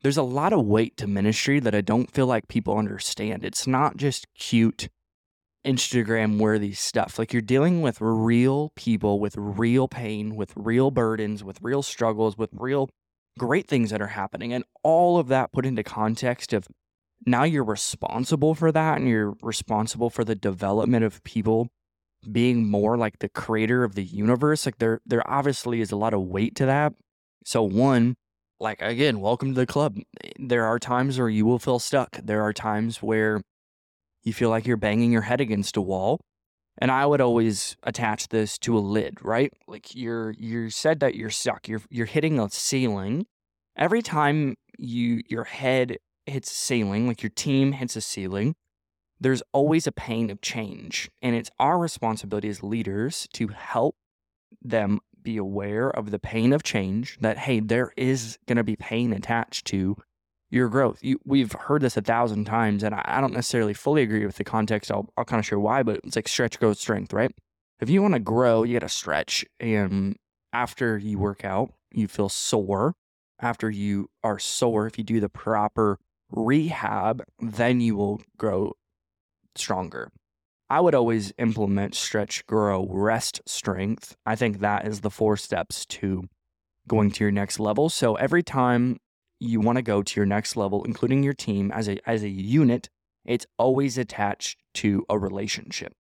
there's 0.06 0.18
a 0.18 0.22
lot 0.22 0.54
of 0.54 0.64
weight 0.64 0.96
to 0.98 1.08
ministry 1.08 1.60
that 1.60 1.74
I 1.74 1.82
don't 1.82 2.12
feel 2.12 2.28
like 2.28 2.48
people 2.48 2.78
understand. 2.78 3.44
It's 3.44 3.66
not 3.66 3.98
just 3.98 4.28
cute 4.36 4.88
Instagram 5.66 6.38
worthy 6.38 6.74
stuff. 6.74 7.18
Like 7.18 7.34
you're 7.34 7.42
dealing 7.42 7.82
with 7.82 7.98
real 8.00 8.72
people 8.76 9.20
with 9.20 9.36
real 9.36 9.88
pain, 9.88 10.36
with 10.36 10.54
real 10.56 10.92
burdens, 10.92 11.44
with 11.44 11.58
real 11.60 11.82
struggles, 11.82 12.38
with 12.38 12.52
real 12.54 12.88
great 13.40 13.68
things 13.68 13.90
that 13.90 14.00
are 14.00 14.10
happening. 14.10 14.54
And 14.54 14.64
all 14.84 15.18
of 15.18 15.28
that 15.30 15.52
put 15.52 15.66
into 15.66 15.82
context 15.82 16.54
of 16.54 16.68
now 17.26 17.44
you're 17.44 17.64
responsible 17.64 18.54
for 18.54 18.72
that 18.72 19.00
and 19.00 19.10
you're 19.10 19.34
responsible 19.42 20.12
for 20.12 20.24
the 20.24 20.36
development 20.36 21.04
of 21.04 21.24
people 21.24 21.70
being 22.32 22.70
more 22.70 22.96
like 22.96 23.18
the 23.18 23.30
creator 23.30 23.84
of 23.84 23.96
the 23.96 24.04
universe. 24.04 24.68
Like 24.68 24.78
there 24.78 25.02
there 25.04 25.28
obviously 25.28 25.82
is 25.82 25.92
a 25.92 25.98
lot 25.98 26.14
of 26.14 26.22
weight 26.22 26.54
to 26.58 26.68
that. 26.68 26.94
So 27.44 27.64
one, 27.64 28.18
like 28.60 28.82
again, 28.82 29.20
welcome 29.20 29.54
to 29.54 29.60
the 29.60 29.66
club. 29.66 29.98
There 30.40 30.66
are 30.66 30.80
times 30.80 31.20
where 31.20 31.30
you 31.30 31.46
will 31.46 31.60
feel 31.60 31.80
stuck. 31.80 32.18
There 32.24 32.42
are 32.42 32.54
times 32.54 33.02
where 33.02 33.42
you 34.24 34.34
feel 34.34 34.50
like 34.50 34.66
you're 34.66 34.78
banging 34.78 35.12
your 35.12 35.22
head 35.22 35.42
against 35.42 35.78
a 35.78 35.82
wall. 35.82 36.20
And 36.78 36.92
I 36.92 37.06
would 37.06 37.22
always 37.22 37.78
attach 37.84 38.30
this 38.30 38.58
to 38.60 38.78
a 38.78 38.80
lid, 38.80 39.18
right? 39.22 39.52
Like 39.68 39.96
you're 39.96 40.32
you 40.32 40.70
said 40.70 41.00
that 41.00 41.16
you're 41.16 41.30
stuck. 41.30 41.68
You're 41.68 41.82
you're 41.90 42.06
hitting 42.06 42.40
a 42.40 42.50
ceiling. 42.50 43.26
Every 43.78 44.02
time 44.02 44.56
you 44.78 45.22
your 45.30 45.46
head 45.46 45.98
hits 46.26 46.52
a 46.52 46.56
ceiling, 46.56 47.08
like 47.08 47.24
your 47.24 47.30
team 47.30 47.74
hits 47.74 47.96
a 47.96 48.02
ceiling, 48.02 48.56
there's 49.20 49.44
always 49.54 49.88
a 49.88 49.92
pain 49.92 50.30
of 50.30 50.42
change. 50.42 51.10
And 51.22 51.36
it's 51.36 51.50
our 51.60 51.78
responsibility 51.78 52.50
as 52.50 52.64
leaders 52.64 53.28
to 53.34 53.48
help 53.48 53.96
them 54.62 55.00
be 55.26 55.36
aware 55.36 55.90
of 55.90 56.12
the 56.12 56.20
pain 56.20 56.54
of 56.54 56.64
change 56.64 57.18
that, 57.20 57.38
hey, 57.38 57.60
there 57.60 57.92
is 57.98 58.40
going 58.48 58.56
to 58.56 58.64
be 58.64 58.78
pain 58.78 59.12
attached 59.12 59.66
to 59.68 59.98
your 60.50 60.70
growth. 60.70 61.00
You, 61.02 61.20
we've 61.26 61.52
heard 61.52 61.82
this 61.82 61.98
a 61.98 62.02
thousand 62.02 62.46
times, 62.46 62.84
and 62.84 62.96
I, 62.96 63.02
I 63.04 63.20
don't 63.20 63.34
necessarily 63.34 63.74
fully 63.74 64.04
agree 64.04 64.26
with 64.26 64.38
the 64.38 64.46
context. 64.46 64.90
I'll, 64.90 65.10
I'll 65.18 65.26
kind 65.26 65.40
of 65.40 65.46
share 65.46 65.60
why, 65.60 65.84
but 65.84 66.00
it's 66.06 66.16
like 66.16 66.30
stretch, 66.30 66.58
growth, 66.60 66.78
strength, 66.78 67.12
right? 67.12 67.32
If 67.82 67.90
you 67.90 68.02
want 68.02 68.14
to 68.14 68.22
grow, 68.22 68.64
you 68.64 68.80
got 68.80 68.88
to 68.88 68.90
stretch. 68.90 69.44
And 69.60 70.16
after 70.54 70.98
you 70.98 71.20
work 71.20 71.44
out, 71.44 71.74
you 71.92 72.08
feel 72.08 72.30
sore. 72.30 72.94
After 73.42 73.70
you 73.70 74.10
are 74.24 74.40
sore, 74.40 74.88
if 74.88 74.98
you 74.98 75.04
do 75.04 75.20
the 75.20 75.28
proper 75.28 76.00
rehab, 76.32 77.24
then 77.42 77.82
you 77.82 77.98
will 77.98 78.22
grow 78.38 78.74
stronger. 79.56 80.10
I 80.70 80.82
would 80.82 80.96
always 80.96 81.32
implement 81.38 81.94
stretch, 81.94 82.46
grow, 82.48 82.88
rest, 82.90 83.42
strength. 83.46 84.16
I 84.26 84.36
think 84.36 84.60
that 84.60 84.88
is 84.88 85.02
the 85.02 85.12
four 85.12 85.38
steps 85.38 85.86
to 85.88 86.24
going 86.88 87.12
to 87.12 87.24
your 87.24 87.32
next 87.32 87.60
level. 87.60 87.90
So 87.90 88.16
every 88.16 88.42
time 88.42 88.98
you 89.40 89.60
want 89.60 89.78
to 89.78 89.82
go 89.82 90.02
to 90.02 90.20
your 90.20 90.26
next 90.26 90.56
level, 90.56 90.84
including 90.84 91.24
your 91.24 91.34
team 91.34 91.72
as 91.72 91.88
a 91.88 91.98
as 92.10 92.24
a 92.24 92.30
unit, 92.30 92.90
it's 93.26 93.46
always 93.58 93.98
attached 93.98 94.58
to 94.76 95.06
a 95.10 95.20
relationship. 95.20 95.94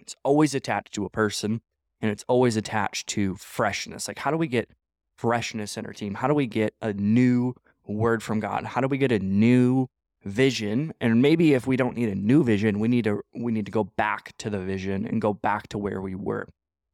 It's 0.00 0.16
always 0.24 0.54
attached 0.54 0.94
to 0.94 1.04
a 1.04 1.10
person 1.10 1.60
and 2.00 2.10
it's 2.10 2.24
always 2.28 2.56
attached 2.56 3.08
to 3.08 3.34
freshness. 3.36 4.08
Like 4.08 4.18
how 4.18 4.30
do 4.30 4.36
we 4.36 4.48
get 4.48 4.70
freshness 5.16 5.76
in 5.76 5.84
our 5.86 5.92
team? 5.92 6.14
How 6.14 6.28
do 6.28 6.34
we 6.34 6.46
get 6.46 6.74
a 6.80 6.92
new 6.94 7.54
word 7.86 8.22
from 8.22 8.40
God? 8.40 8.64
How 8.64 8.80
do 8.80 8.88
we 8.88 8.98
get 8.98 9.12
a 9.12 9.18
new 9.18 9.88
vision? 10.24 10.92
And 11.00 11.22
maybe 11.22 11.54
if 11.54 11.66
we 11.66 11.76
don't 11.76 11.96
need 11.96 12.08
a 12.08 12.14
new 12.14 12.44
vision, 12.44 12.78
we 12.78 12.88
need 12.88 13.04
to 13.04 13.22
we 13.34 13.52
need 13.52 13.66
to 13.66 13.72
go 13.72 13.84
back 13.84 14.36
to 14.38 14.50
the 14.50 14.58
vision 14.58 15.06
and 15.06 15.20
go 15.20 15.32
back 15.32 15.68
to 15.68 15.78
where 15.78 16.00
we 16.00 16.14
were. 16.14 16.48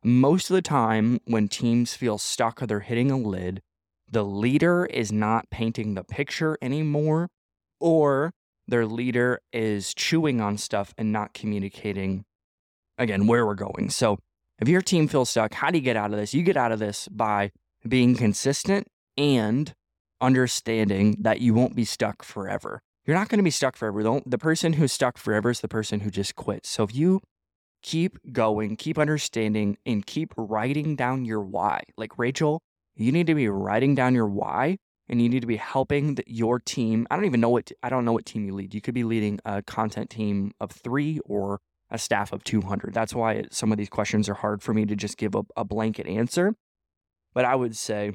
Most 0.05 0.51
of 0.51 0.55
the 0.55 0.63
time 0.63 1.21
when 1.27 1.49
teams 1.49 1.95
feel 1.95 2.19
stuck 2.19 2.63
or 2.63 2.67
they're 2.67 2.81
hitting 2.81 3.11
a 3.11 3.19
lid, 3.19 3.61
the 4.11 4.25
leader 4.25 4.87
is 4.87 5.13
not 5.13 5.51
painting 5.51 5.95
the 5.95 6.05
picture 6.05 6.57
anymore 6.63 7.29
or 7.81 8.33
their 8.67 8.87
leader 8.87 9.41
is 9.53 9.95
chewing 9.95 10.41
on 10.41 10.59
stuff 10.59 10.95
and 10.99 11.11
not 11.11 11.35
communicating 11.35 12.25
again 12.99 13.27
where 13.27 13.47
we're 13.47 13.55
going. 13.55 13.91
So, 13.91 14.19
if 14.61 14.69
your 14.69 14.83
team 14.83 15.07
feels 15.09 15.31
stuck, 15.31 15.55
how 15.55 15.71
do 15.71 15.79
you 15.79 15.85
get 15.85 15.97
out 15.97 16.13
of 16.13 16.19
this? 16.19 16.35
You 16.35 16.43
get 16.43 16.57
out 16.57 16.73
of 16.73 16.81
this 16.81 17.09
by 17.09 17.53
being 17.87 18.17
consistent 18.17 18.89
and 19.17 19.73
understanding 20.21 21.17
that 21.21 21.41
you 21.41 21.55
won't 21.55 21.77
be 21.77 21.85
stuck 21.85 22.25
forever. 22.25 22.83
You're 23.09 23.17
not 23.17 23.31
going 23.31 23.39
to 23.39 23.45
be 23.45 23.51
stuck 23.51 23.75
forever. 23.75 24.03
The, 24.03 24.21
the 24.27 24.37
person 24.37 24.75
who's 24.75 24.93
stuck 24.93 25.17
forever 25.17 25.49
is 25.49 25.61
the 25.61 25.67
person 25.67 26.01
who 26.01 26.11
just 26.11 26.37
quits. 26.37 26.69
So 26.69 26.83
if 26.83 26.95
you 26.95 27.23
keep 27.83 28.19
going, 28.33 28.77
keep 28.77 28.99
understanding, 28.99 29.79
and 29.87 30.05
keep 30.05 30.35
writing 30.37 30.95
down 30.95 31.25
your 31.25 31.41
why, 31.41 31.85
like 31.97 32.19
Rachel, 32.19 32.61
you 32.97 33.11
need 33.11 33.27
to 33.29 33.35
be 33.35 33.49
writing 33.49 33.95
down 33.95 34.15
your 34.15 34.27
why 34.27 34.77
and 35.09 35.23
you 35.23 35.31
need 35.31 35.41
to 35.41 35.47
be 35.47 35.57
helping 35.57 36.17
the, 36.17 36.25
your 36.27 36.59
team. 36.59 37.07
I 37.11 37.17
don't 37.17 37.25
even 37.25 37.41
know 37.41 37.49
what 37.49 37.73
I 37.83 37.89
don't 37.89 38.05
know 38.05 38.13
what 38.13 38.27
team 38.27 38.45
you 38.45 38.55
lead. 38.55 38.75
You 38.75 38.83
could 38.83 38.93
be 38.93 39.05
leading 39.05 39.41
a 39.43 39.63
content 39.63 40.11
team 40.11 40.53
of 40.61 40.71
3 40.71 41.21
or 41.25 41.61
a 41.91 41.97
staff 41.97 42.31
of 42.31 42.45
200. 42.45 42.93
That's 42.93 43.15
why 43.15 43.45
some 43.51 43.73
of 43.73 43.79
these 43.79 43.89
questions 43.89 44.29
are 44.29 44.35
hard 44.35 44.63
for 44.63 44.75
me 44.75 44.85
to 44.85 44.95
just 44.95 45.17
give 45.17 45.35
a, 45.35 45.45
a 45.57 45.65
blanket 45.65 46.07
answer. 46.07 46.55
But 47.33 47.47
I 47.47 47.55
would 47.55 47.75
say 47.75 48.13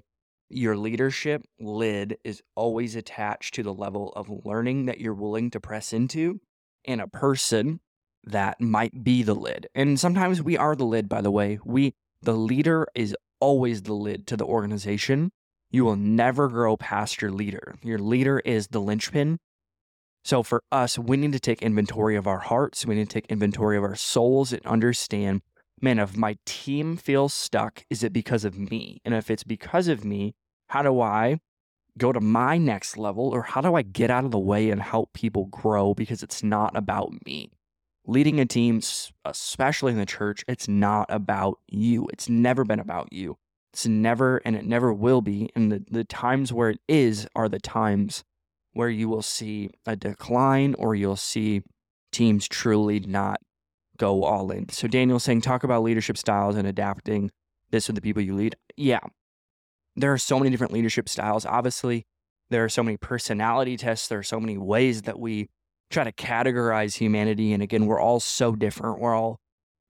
your 0.56 0.78
leadership 0.78 1.44
lid 1.60 2.18
is 2.24 2.42
always 2.56 2.96
attached 2.96 3.56
to 3.56 3.64
the 3.64 3.74
level 3.74 4.12
of 4.16 4.30
learning 4.46 4.86
that 4.86 5.00
you're 5.00 5.14
willing 5.14 5.50
to 5.52 5.60
press 5.60 5.94
into 5.94 6.40
and 6.86 7.02
a 7.02 7.08
person 7.08 7.80
that 8.26 8.62
might 8.62 9.04
be 9.04 9.24
the 9.24 9.34
lid. 9.34 9.68
And 9.76 10.00
sometimes 10.00 10.42
we 10.42 10.58
are 10.58 10.76
the 10.76 10.86
lid 10.86 11.10
by 11.10 11.22
the 11.22 11.32
way. 11.32 11.60
We 11.64 11.94
the 12.22 12.34
leader 12.34 12.88
is 12.96 13.16
always 13.40 13.84
the 13.84 13.94
lid 13.94 14.28
to 14.28 14.38
the 14.38 14.46
organization. 14.46 15.32
You 15.72 15.84
will 15.84 15.98
never 15.98 16.48
grow 16.48 16.78
past 16.78 17.22
your 17.22 17.32
leader. 17.32 17.76
Your 17.82 18.00
leader 18.00 18.40
is 18.40 18.68
the 18.68 18.80
linchpin. 18.80 19.40
So 20.24 20.42
for 20.42 20.64
us, 20.72 20.98
we 20.98 21.18
need 21.18 21.34
to 21.34 21.40
take 21.40 21.62
inventory 21.62 22.16
of 22.16 22.28
our 22.28 22.40
hearts. 22.40 22.86
We 22.86 22.96
need 22.96 23.10
to 23.10 23.14
take 23.14 23.26
inventory 23.30 23.76
of 23.76 23.84
our 23.84 23.96
souls 23.96 24.54
and 24.54 24.66
understand 24.66 25.42
man, 25.84 26.00
if 26.00 26.16
my 26.16 26.38
team 26.46 26.96
feels 26.96 27.34
stuck, 27.34 27.86
is 27.90 28.04
it 28.04 28.14
because 28.14 28.46
of 28.46 28.58
me? 28.58 29.02
And 29.04 29.14
if 29.14 29.30
it's 29.30 29.44
because 29.44 29.90
of 29.90 30.06
me, 30.06 30.34
how 30.74 30.82
do 30.82 31.02
I 31.02 31.40
go 32.00 32.12
to 32.12 32.20
my 32.20 32.58
next 32.58 32.98
level 32.98 33.30
or 33.30 33.44
how 33.44 33.62
do 33.62 33.76
I 33.76 33.84
get 33.84 34.10
out 34.10 34.26
of 34.26 34.32
the 34.32 34.40
way 34.40 34.72
and 34.72 34.82
help 34.82 35.14
people 35.14 35.46
grow 35.46 35.94
because 35.94 36.24
it's 36.24 36.42
not 36.42 36.76
about 36.76 37.14
me? 37.28 37.52
Leading 38.08 38.40
a 38.40 38.46
team, 38.48 38.82
especially 39.24 39.92
in 39.92 40.00
the 40.00 40.06
church, 40.08 40.44
it's 40.48 40.68
not 40.68 41.06
about 41.10 41.60
you. 41.68 42.08
It's 42.12 42.28
never 42.28 42.64
been 42.64 42.80
about 42.80 43.14
you. 43.14 43.38
It's 43.72 43.86
never, 43.86 44.38
and 44.46 44.56
it 44.56 44.66
never 44.66 44.92
will 44.92 45.22
be. 45.22 45.52
And 45.56 45.72
the, 45.72 45.86
the 45.92 46.04
times 46.04 46.52
where 46.52 46.72
it 46.72 46.80
is 46.88 47.28
are 47.36 47.48
the 47.48 47.60
times 47.60 48.24
where 48.72 48.90
you 48.90 49.08
will 49.08 49.22
see 49.22 49.70
a 49.86 49.96
decline 49.96 50.74
or 50.80 50.96
you'll 50.96 51.16
see 51.16 51.62
teams 52.12 52.48
truly 52.48 53.00
not 53.00 53.40
go 53.98 54.24
all 54.24 54.50
in. 54.50 54.70
So 54.70 54.88
Daniel's 54.88 55.24
saying, 55.24 55.42
talk 55.42 55.64
about 55.64 55.84
leadership 55.84 56.18
styles 56.18 56.56
and 56.56 56.68
adapting 56.68 57.30
this 57.70 57.86
with 57.88 57.96
the 57.96 58.02
people 58.02 58.24
you 58.24 58.34
lead. 58.34 58.56
Yeah, 58.76 59.02
there 59.96 60.12
are 60.12 60.18
so 60.18 60.40
many 60.40 60.50
different 60.50 60.74
leadership 60.74 61.08
styles. 61.08 61.46
Obviously, 61.46 62.06
there 62.50 62.64
are 62.64 62.70
so 62.70 62.84
many 62.84 62.98
personality 62.98 63.78
tests. 63.78 64.08
There 64.08 64.20
are 64.20 64.24
so 64.24 64.40
many 64.40 64.58
ways 64.58 65.04
that 65.04 65.20
we 65.20 65.50
try 65.90 66.04
to 66.04 66.12
categorize 66.12 66.98
humanity. 66.98 67.54
And 67.54 67.62
again, 67.62 67.86
we're 67.86 68.00
all 68.00 68.20
so 68.20 68.56
different. 68.56 69.00
We're 69.00 69.16
all 69.16 69.40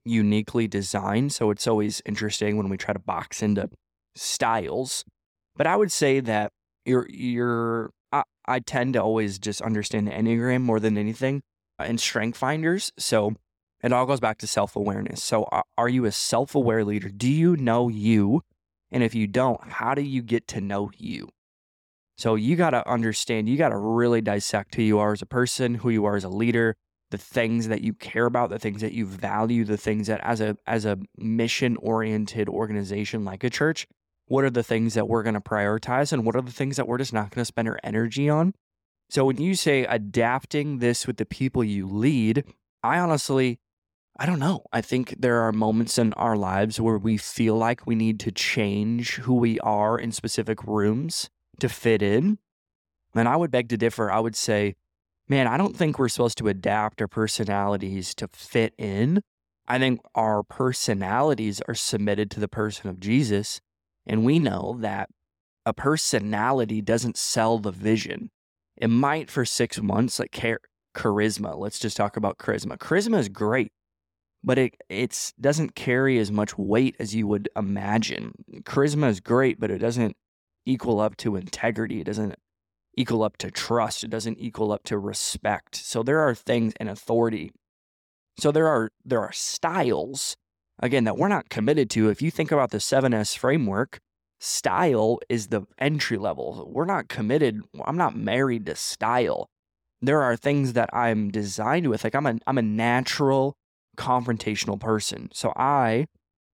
uniquely 0.05 0.67
designed. 0.67 1.31
So 1.33 1.49
it's 1.49 1.67
always 1.67 2.01
interesting 2.05 2.57
when 2.57 2.69
we 2.69 2.77
try 2.77 2.93
to 2.93 2.99
box 2.99 3.41
into 3.41 3.69
styles. 4.15 5.05
But 5.55 5.67
I 5.67 5.75
would 5.75 5.91
say 5.91 6.19
that 6.19 6.51
you're, 6.85 7.07
you're, 7.09 7.91
I, 8.11 8.23
I 8.45 8.59
tend 8.59 8.93
to 8.93 9.01
always 9.01 9.39
just 9.39 9.61
understand 9.61 10.07
the 10.07 10.11
Enneagram 10.11 10.61
more 10.61 10.79
than 10.79 10.97
anything 10.97 11.41
uh, 11.79 11.83
and 11.83 11.99
strength 11.99 12.37
finders. 12.37 12.91
So 12.97 13.33
it 13.81 13.93
all 13.93 14.05
goes 14.05 14.19
back 14.19 14.37
to 14.39 14.47
self 14.47 14.75
awareness. 14.75 15.23
So 15.23 15.47
are 15.77 15.89
you 15.89 16.05
a 16.05 16.11
self 16.11 16.55
aware 16.55 16.83
leader? 16.83 17.09
Do 17.09 17.29
you 17.29 17.55
know 17.55 17.87
you? 17.87 18.41
And 18.93 19.03
if 19.03 19.15
you 19.15 19.27
don't, 19.27 19.59
how 19.69 19.95
do 19.95 20.01
you 20.01 20.21
get 20.21 20.47
to 20.49 20.61
know 20.61 20.91
you? 20.95 21.29
So 22.17 22.35
you 22.35 22.55
got 22.55 22.69
to 22.69 22.87
understand, 22.87 23.49
you 23.49 23.57
got 23.57 23.69
to 23.69 23.77
really 23.77 24.21
dissect 24.21 24.75
who 24.75 24.83
you 24.83 24.99
are 24.99 25.13
as 25.13 25.21
a 25.23 25.25
person, 25.25 25.75
who 25.75 25.89
you 25.89 26.05
are 26.05 26.15
as 26.15 26.23
a 26.23 26.29
leader, 26.29 26.75
the 27.09 27.17
things 27.17 27.67
that 27.67 27.81
you 27.81 27.93
care 27.93 28.27
about, 28.27 28.51
the 28.51 28.59
things 28.59 28.81
that 28.81 28.93
you 28.93 29.05
value, 29.05 29.65
the 29.65 29.77
things 29.77 30.07
that 30.07 30.21
as 30.23 30.41
a 30.41 30.55
as 30.67 30.85
a 30.85 30.99
mission-oriented 31.17 32.47
organization 32.47 33.25
like 33.25 33.43
a 33.43 33.49
church, 33.49 33.87
what 34.27 34.43
are 34.43 34.51
the 34.51 34.63
things 34.63 34.93
that 34.93 35.07
we're 35.07 35.23
going 35.23 35.33
to 35.33 35.41
prioritize 35.41 36.13
and 36.13 36.25
what 36.25 36.35
are 36.35 36.41
the 36.41 36.51
things 36.51 36.77
that 36.77 36.87
we're 36.87 36.97
just 36.99 37.13
not 37.13 37.31
going 37.31 37.41
to 37.41 37.45
spend 37.45 37.67
our 37.67 37.79
energy 37.83 38.29
on? 38.29 38.53
So 39.09 39.25
when 39.25 39.41
you 39.41 39.55
say 39.55 39.85
adapting 39.85 40.79
this 40.79 41.05
with 41.05 41.17
the 41.17 41.25
people 41.25 41.63
you 41.63 41.87
lead, 41.87 42.45
I 42.83 42.99
honestly 42.99 43.59
I 44.17 44.27
don't 44.27 44.39
know. 44.39 44.63
I 44.71 44.81
think 44.81 45.15
there 45.17 45.41
are 45.41 45.51
moments 45.51 45.97
in 45.97 46.13
our 46.13 46.37
lives 46.37 46.79
where 46.79 46.99
we 46.99 47.17
feel 47.17 47.55
like 47.55 47.87
we 47.87 47.95
need 47.95 48.19
to 48.21 48.31
change 48.31 49.15
who 49.15 49.33
we 49.33 49.59
are 49.61 49.97
in 49.97 50.11
specific 50.11 50.63
rooms 50.63 51.29
to 51.59 51.67
fit 51.67 52.03
in. 52.03 52.37
And 53.15 53.27
I 53.27 53.35
would 53.35 53.49
beg 53.49 53.69
to 53.69 53.77
differ. 53.77 54.11
I 54.11 54.19
would 54.19 54.35
say, 54.35 54.75
man, 55.27 55.47
I 55.47 55.57
don't 55.57 55.75
think 55.75 55.97
we're 55.97 56.09
supposed 56.09 56.37
to 56.39 56.47
adapt 56.47 57.01
our 57.01 57.07
personalities 57.07 58.13
to 58.15 58.27
fit 58.33 58.75
in. 58.77 59.21
I 59.67 59.79
think 59.79 60.01
our 60.13 60.43
personalities 60.43 61.61
are 61.67 61.75
submitted 61.75 62.29
to 62.31 62.39
the 62.39 62.47
person 62.47 62.89
of 62.89 62.99
Jesus. 62.99 63.61
And 64.05 64.23
we 64.23 64.37
know 64.37 64.77
that 64.79 65.09
a 65.65 65.73
personality 65.73 66.81
doesn't 66.81 67.17
sell 67.17 67.57
the 67.57 67.71
vision. 67.71 68.29
It 68.77 68.89
might 68.89 69.31
for 69.31 69.45
six 69.45 69.81
months, 69.81 70.19
like 70.19 70.31
char- 70.31 70.59
charisma. 70.95 71.57
Let's 71.57 71.79
just 71.79 71.97
talk 71.97 72.17
about 72.17 72.37
charisma. 72.37 72.77
Charisma 72.77 73.19
is 73.19 73.29
great, 73.29 73.71
but 74.43 74.57
it 74.57 74.75
it's 74.89 75.33
doesn't 75.39 75.75
carry 75.75 76.19
as 76.19 76.31
much 76.31 76.57
weight 76.57 76.95
as 76.99 77.15
you 77.15 77.27
would 77.27 77.49
imagine. 77.55 78.33
Charisma 78.63 79.09
is 79.09 79.19
great, 79.19 79.59
but 79.59 79.71
it 79.71 79.79
doesn't 79.79 80.15
equal 80.65 80.99
up 80.99 81.15
to 81.17 81.35
integrity. 81.35 82.01
It 82.01 82.05
doesn't 82.05 82.35
equal 82.95 83.23
up 83.23 83.37
to 83.37 83.51
trust. 83.51 84.03
It 84.03 84.09
doesn't 84.09 84.39
equal 84.39 84.71
up 84.71 84.83
to 84.83 84.97
respect. 84.97 85.75
So 85.75 86.03
there 86.03 86.19
are 86.19 86.35
things 86.35 86.73
in 86.79 86.87
authority. 86.87 87.51
So 88.39 88.51
there 88.51 88.67
are 88.67 88.91
there 89.05 89.21
are 89.21 89.31
styles 89.31 90.35
again 90.79 91.05
that 91.05 91.17
we're 91.17 91.27
not 91.27 91.49
committed 91.49 91.89
to. 91.91 92.09
If 92.09 92.21
you 92.21 92.31
think 92.31 92.51
about 92.51 92.71
the 92.71 92.79
7S 92.79 93.37
framework, 93.37 93.99
style 94.39 95.19
is 95.29 95.47
the 95.47 95.63
entry 95.79 96.17
level. 96.17 96.69
We're 96.71 96.85
not 96.85 97.07
committed. 97.07 97.61
I'm 97.85 97.97
not 97.97 98.15
married 98.15 98.65
to 98.65 98.75
style. 98.75 99.49
There 100.01 100.21
are 100.21 100.35
things 100.35 100.73
that 100.73 100.89
I'm 100.91 101.29
designed 101.31 101.89
with. 101.89 102.03
Like 102.03 102.15
I'm 102.15 102.25
a 102.25 102.35
I'm 102.45 102.57
a 102.57 102.63
natural 102.63 103.55
confrontational 103.97 104.79
person. 104.79 105.29
So 105.33 105.53
I 105.55 106.07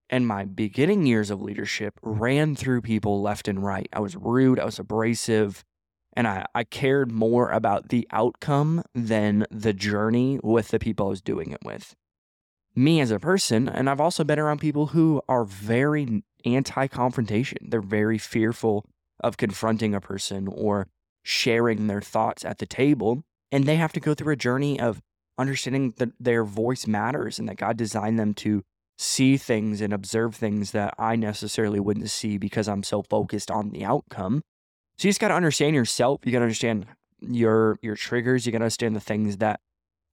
in 0.09 0.25
my 0.25 0.43
beginning 0.43 1.05
years 1.05 1.29
of 1.29 1.41
leadership 1.41 1.99
ran 2.01 2.55
through 2.55 2.81
people 2.81 3.21
left 3.21 3.47
and 3.47 3.63
right. 3.63 3.87
I 3.93 3.99
was 3.99 4.15
rude, 4.15 4.59
I 4.59 4.65
was 4.65 4.79
abrasive, 4.79 5.63
and 6.13 6.27
I, 6.27 6.45
I 6.55 6.63
cared 6.63 7.11
more 7.11 7.51
about 7.51 7.89
the 7.89 8.07
outcome 8.11 8.83
than 8.95 9.45
the 9.51 9.73
journey 9.73 10.39
with 10.41 10.69
the 10.69 10.79
people 10.79 11.07
I 11.07 11.09
was 11.09 11.21
doing 11.21 11.51
it 11.51 11.59
with. 11.63 11.95
Me 12.75 12.99
as 12.99 13.11
a 13.11 13.19
person, 13.19 13.67
and 13.69 13.89
I've 13.89 14.01
also 14.01 14.23
been 14.23 14.39
around 14.39 14.59
people 14.59 14.87
who 14.87 15.21
are 15.27 15.43
very 15.43 16.23
anti 16.45 16.87
confrontation. 16.87 17.69
They're 17.69 17.81
very 17.81 18.17
fearful 18.17 18.85
of 19.21 19.37
confronting 19.37 19.93
a 19.93 20.01
person 20.01 20.47
or 20.47 20.87
sharing 21.23 21.87
their 21.87 22.01
thoughts 22.01 22.45
at 22.45 22.59
the 22.59 22.65
table. 22.65 23.23
And 23.51 23.65
they 23.65 23.75
have 23.75 23.93
to 23.93 23.99
go 23.99 24.13
through 24.13 24.33
a 24.33 24.37
journey 24.37 24.79
of 24.79 25.01
understanding 25.39 25.93
that 25.97 26.11
their 26.19 26.43
voice 26.43 26.85
matters 26.85 27.39
and 27.39 27.47
that 27.49 27.55
God 27.55 27.77
designed 27.77 28.19
them 28.19 28.33
to 28.35 28.63
see 28.97 29.37
things 29.37 29.79
and 29.79 29.93
observe 29.93 30.35
things 30.35 30.71
that 30.71 30.93
I 30.99 31.15
necessarily 31.15 31.79
wouldn't 31.79 32.09
see 32.09 32.37
because 32.37 32.67
I'm 32.67 32.83
so 32.83 33.01
focused 33.01 33.49
on 33.49 33.69
the 33.69 33.85
outcome. 33.85 34.41
So 34.97 35.07
you 35.07 35.09
just 35.09 35.21
got 35.21 35.29
to 35.29 35.35
understand 35.35 35.75
yourself. 35.75 36.19
You 36.25 36.33
got 36.33 36.39
to 36.39 36.43
understand 36.43 36.85
your 37.21 37.79
your 37.81 37.95
triggers. 37.95 38.45
You 38.45 38.51
got 38.51 38.59
to 38.59 38.65
understand 38.65 38.95
the 38.95 38.99
things 38.99 39.37
that 39.37 39.61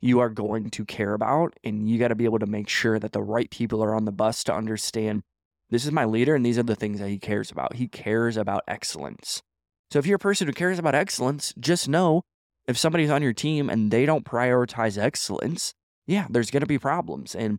you 0.01 0.21
are 0.21 0.29
going 0.29 0.71
to 0.71 0.85
care 0.85 1.15
about, 1.15 1.55
and 1.65 1.89
you 1.89 1.99
got 1.99 2.09
to 2.09 2.15
be 2.15 2.27
able 2.27 2.39
to 2.39 2.47
make 2.47 2.69
sure 2.69 2.99
that 2.99 3.13
the 3.13 3.23
right 3.23 3.51
people 3.51 3.83
are 3.83 3.95
on 3.95 4.05
the 4.05 4.13
bus 4.13 4.45
to 4.45 4.55
understand 4.55 5.23
this 5.71 5.85
is 5.85 5.91
my 5.91 6.05
leader, 6.05 6.37
and 6.37 6.47
these 6.47 6.59
are 6.59 6.63
the 6.63 6.77
things 6.77 7.01
that 7.01 7.09
he 7.09 7.19
cares 7.19 7.51
about. 7.51 7.75
He 7.75 7.89
cares 7.89 8.37
about 8.37 8.63
excellence. 8.69 9.43
So 9.91 9.99
if 9.99 10.07
you're 10.07 10.17
a 10.17 10.21
person 10.21 10.47
who 10.47 10.53
cares 10.53 10.79
about 10.79 10.95
excellence, 10.95 11.53
just 11.59 11.89
know 11.89 12.23
if 12.67 12.77
somebody's 12.77 13.11
on 13.11 13.23
your 13.23 13.33
team 13.33 13.71
and 13.71 13.91
they 13.91 14.07
don't 14.07 14.25
prioritize 14.25 14.99
excellence, 14.99 15.75
yeah, 16.07 16.27
there's 16.31 16.51
going 16.51 16.63
to 16.63 16.67
be 16.67 16.79
problems. 16.79 17.35
And 17.35 17.59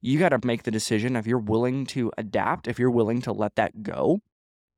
you 0.00 0.18
got 0.18 0.30
to 0.30 0.46
make 0.46 0.62
the 0.62 0.70
decision 0.70 1.16
if 1.16 1.26
you're 1.26 1.38
willing 1.38 1.86
to 1.86 2.12
adapt, 2.16 2.68
if 2.68 2.78
you're 2.78 2.90
willing 2.90 3.20
to 3.22 3.32
let 3.32 3.56
that 3.56 3.82
go, 3.82 4.20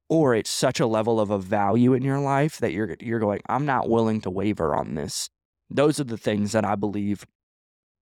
or 0.09 0.35
it's 0.35 0.51
such 0.51 0.81
a 0.81 0.87
level 0.87 1.21
of 1.21 1.31
a 1.31 1.38
value 1.38 1.93
in 1.93 2.03
your 2.03 2.19
life 2.19 2.59
that 2.59 2.73
you're 2.73 2.97
you're 3.01 3.19
going, 3.19 3.41
I'm 3.49 3.67
not 3.67 3.88
willing 3.88 4.21
to 4.23 4.31
waver 4.31 4.75
on 4.75 4.95
this. 4.95 5.29
Those 5.71 6.01
are 6.01 6.05
the 6.05 6.17
things 6.17 6.53
that 6.53 6.64
I 6.64 6.77
believe 6.77 7.27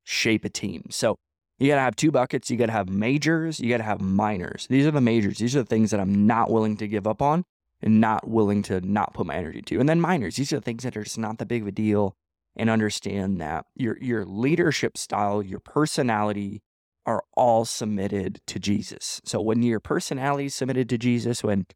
shape 0.04 0.44
a 0.44 0.48
team. 0.48 0.84
So 0.90 1.16
you 1.58 1.68
got 1.68 1.76
to 1.76 1.80
have 1.80 1.96
two 1.96 2.12
buckets. 2.12 2.50
You 2.50 2.56
got 2.56 2.66
to 2.66 2.72
have 2.72 2.88
majors. 2.88 3.58
You 3.58 3.70
got 3.70 3.78
to 3.78 3.82
have 3.82 4.00
minors. 4.00 4.66
These 4.68 4.86
are 4.86 4.92
the 4.92 5.00
majors. 5.00 5.38
These 5.38 5.56
are 5.56 5.60
the 5.60 5.66
things 5.66 5.90
that 5.90 6.00
I'm 6.00 6.26
not 6.26 6.50
willing 6.50 6.76
to 6.76 6.86
give 6.86 7.06
up 7.06 7.20
on 7.20 7.44
and 7.82 8.00
not 8.00 8.28
willing 8.28 8.62
to 8.62 8.80
not 8.80 9.14
put 9.14 9.26
my 9.26 9.34
energy 9.34 9.62
to. 9.62 9.80
And 9.80 9.88
then 9.88 10.00
minors. 10.00 10.36
These 10.36 10.52
are 10.52 10.60
things 10.60 10.82
that 10.84 10.96
are 10.96 11.04
just 11.04 11.18
not 11.18 11.38
that 11.38 11.48
big 11.48 11.62
of 11.62 11.68
a 11.68 11.72
deal. 11.72 12.16
And 12.58 12.70
understand 12.70 13.38
that 13.42 13.66
your 13.74 13.98
your 14.00 14.24
leadership 14.24 14.96
style, 14.96 15.42
your 15.42 15.60
personality, 15.60 16.62
are 17.04 17.22
all 17.34 17.66
submitted 17.66 18.40
to 18.46 18.58
Jesus. 18.58 19.20
So 19.24 19.42
when 19.42 19.62
your 19.62 19.78
personality 19.78 20.46
is 20.46 20.54
submitted 20.54 20.88
to 20.88 20.96
Jesus, 20.96 21.44
when 21.44 21.66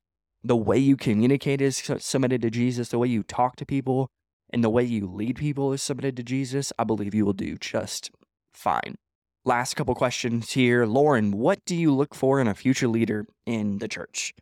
the 0.42 0.56
way 0.56 0.78
you 0.78 0.96
communicate 0.96 1.60
is 1.60 1.82
submitted 1.98 2.40
to 2.42 2.50
Jesus, 2.50 2.88
the 2.88 2.98
way 2.98 3.08
you 3.08 3.22
talk 3.22 3.56
to 3.56 3.66
people, 3.66 4.10
and 4.52 4.64
the 4.64 4.70
way 4.70 4.82
you 4.82 5.06
lead 5.06 5.36
people 5.36 5.72
is 5.72 5.82
submitted 5.82 6.16
to 6.16 6.22
Jesus, 6.22 6.72
I 6.78 6.84
believe 6.84 7.14
you 7.14 7.24
will 7.24 7.32
do 7.32 7.56
just 7.56 8.10
fine. 8.52 8.96
Last 9.44 9.74
couple 9.74 9.94
questions 9.94 10.52
here. 10.52 10.84
Lauren, 10.84 11.32
what 11.32 11.64
do 11.64 11.76
you 11.76 11.94
look 11.94 12.14
for 12.14 12.40
in 12.40 12.48
a 12.48 12.54
future 12.54 12.88
leader 12.88 13.26
in 13.46 13.78
the 13.78 13.88
church? 13.88 14.34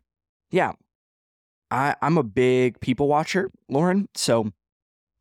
Yeah, 0.51 0.73
I, 1.71 1.95
I'm 2.01 2.17
a 2.17 2.23
big 2.23 2.79
people 2.79 3.07
watcher, 3.07 3.51
Lauren. 3.67 4.07
So 4.15 4.51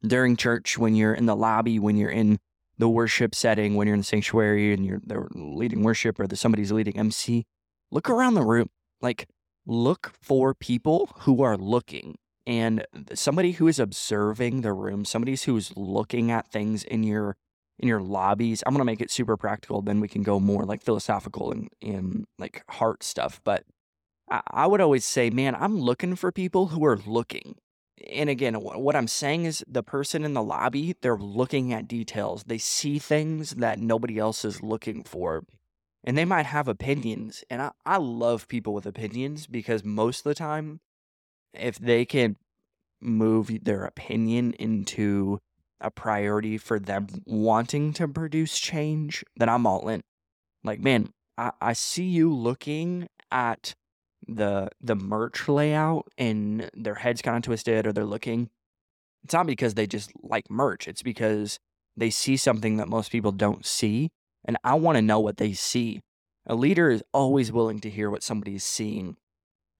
during 0.06 0.36
church, 0.36 0.78
when 0.78 0.94
you're 0.94 1.14
in 1.14 1.26
the 1.26 1.36
lobby, 1.36 1.78
when 1.78 1.96
you're 1.96 2.10
in 2.10 2.38
the 2.78 2.88
worship 2.88 3.34
setting, 3.34 3.74
when 3.74 3.86
you're 3.86 3.94
in 3.94 4.00
the 4.00 4.04
sanctuary 4.04 4.72
and 4.72 4.86
you're 4.86 5.00
they're 5.04 5.28
leading 5.34 5.82
worship 5.82 6.18
or 6.20 6.26
the, 6.26 6.36
somebody's 6.36 6.72
leading 6.72 6.96
MC, 6.96 7.44
look 7.90 8.08
around 8.08 8.34
the 8.34 8.44
room. 8.44 8.68
Like, 9.00 9.28
look 9.66 10.12
for 10.22 10.54
people 10.54 11.10
who 11.20 11.42
are 11.42 11.56
looking 11.56 12.16
and 12.46 12.86
somebody 13.14 13.52
who 13.52 13.68
is 13.68 13.78
observing 13.78 14.62
the 14.62 14.72
room, 14.72 15.04
somebody 15.04 15.36
who's 15.36 15.76
looking 15.76 16.30
at 16.30 16.50
things 16.50 16.82
in 16.84 17.02
your 17.02 17.36
in 17.78 17.86
your 17.86 18.00
lobbies. 18.00 18.62
I'm 18.64 18.72
gonna 18.72 18.84
make 18.84 19.00
it 19.00 19.10
super 19.10 19.36
practical. 19.36 19.82
Then 19.82 20.00
we 20.00 20.08
can 20.08 20.22
go 20.22 20.40
more 20.40 20.64
like 20.64 20.82
philosophical 20.82 21.52
and, 21.52 21.68
and 21.82 22.24
like 22.38 22.64
heart 22.70 23.02
stuff. 23.02 23.40
But 23.44 23.64
I, 24.30 24.66
would 24.66 24.80
always 24.80 25.04
say, 25.04 25.30
man, 25.30 25.54
I'm 25.54 25.78
looking 25.78 26.14
for 26.14 26.30
people 26.30 26.68
who 26.68 26.84
are 26.84 26.98
looking 27.06 27.56
and 28.06 28.30
again, 28.30 28.54
what 28.54 28.96
I'm 28.96 29.08
saying 29.08 29.44
is 29.44 29.64
the 29.66 29.82
person 29.82 30.24
in 30.24 30.34
the 30.34 30.42
lobby, 30.42 30.94
they're 31.00 31.16
looking 31.16 31.72
at 31.72 31.88
details. 31.88 32.44
They 32.44 32.58
see 32.58 32.98
things 32.98 33.52
that 33.52 33.78
nobody 33.78 34.18
else 34.18 34.44
is 34.44 34.62
looking 34.62 35.02
for. 35.04 35.44
And 36.04 36.16
they 36.16 36.24
might 36.24 36.46
have 36.46 36.68
opinions. 36.68 37.44
And 37.50 37.60
I, 37.60 37.72
I 37.84 37.96
love 37.96 38.48
people 38.48 38.72
with 38.72 38.86
opinions 38.86 39.46
because 39.46 39.84
most 39.84 40.20
of 40.20 40.24
the 40.24 40.34
time, 40.34 40.80
if 41.52 41.78
they 41.78 42.04
can 42.04 42.36
move 43.00 43.50
their 43.62 43.84
opinion 43.84 44.52
into 44.54 45.38
a 45.80 45.90
priority 45.90 46.56
for 46.58 46.78
them 46.78 47.08
wanting 47.24 47.92
to 47.94 48.08
produce 48.08 48.58
change, 48.58 49.24
then 49.36 49.48
I'm 49.48 49.66
all 49.66 49.88
in. 49.88 50.02
Like, 50.64 50.80
man, 50.80 51.10
I, 51.36 51.52
I 51.60 51.72
see 51.72 52.04
you 52.04 52.32
looking 52.34 53.08
at 53.30 53.74
the 54.28 54.68
the 54.80 54.94
merch 54.94 55.48
layout 55.48 56.06
and 56.18 56.70
their 56.74 56.96
heads 56.96 57.22
kind 57.22 57.36
of 57.36 57.42
twisted 57.42 57.86
or 57.86 57.92
they're 57.92 58.04
looking 58.04 58.50
it's 59.24 59.34
not 59.34 59.46
because 59.46 59.74
they 59.74 59.86
just 59.86 60.12
like 60.22 60.50
merch 60.50 60.86
it's 60.86 61.02
because 61.02 61.58
they 61.96 62.10
see 62.10 62.36
something 62.36 62.76
that 62.76 62.88
most 62.88 63.10
people 63.10 63.32
don't 63.32 63.64
see 63.64 64.10
and 64.44 64.56
i 64.64 64.74
want 64.74 64.96
to 64.96 65.02
know 65.02 65.20
what 65.20 65.36
they 65.36 65.52
see. 65.52 66.00
A 66.46 66.54
leader 66.54 66.90
is 66.90 67.02
always 67.12 67.52
willing 67.52 67.78
to 67.80 67.90
hear 67.90 68.10
what 68.10 68.22
somebody 68.22 68.54
is 68.54 68.64
seeing. 68.64 69.16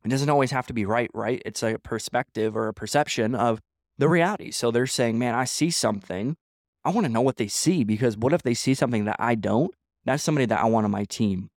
It 0.05 0.09
doesn't 0.11 0.29
always 0.29 0.51
have 0.51 0.67
to 0.67 0.75
be 0.75 0.85
right 0.85 1.11
right? 1.15 1.43
It's 1.45 1.63
a 1.63 1.79
perspective 1.79 2.55
or 2.55 2.69
a 2.69 2.75
perception 2.75 3.35
of 3.35 3.61
the 3.97 4.09
reality. 4.09 4.51
So 4.51 4.71
they're 4.71 4.87
saying 4.87 5.19
man 5.19 5.35
i 5.35 5.45
see 5.45 5.71
something. 5.71 6.37
I 6.85 6.91
want 6.91 7.07
to 7.07 7.13
know 7.13 7.21
what 7.23 7.37
they 7.37 7.49
see 7.49 7.85
because 7.85 8.17
what 8.17 8.33
if 8.33 8.43
they 8.43 8.55
see 8.55 8.75
something 8.75 9.07
that 9.07 9.17
i 9.19 9.35
don't? 9.35 9.75
That's 10.05 10.23
somebody 10.23 10.47
that 10.47 10.61
i 10.61 10.67
want 10.67 10.85
on 10.85 10.91
my 10.91 11.05
team. 11.05 11.49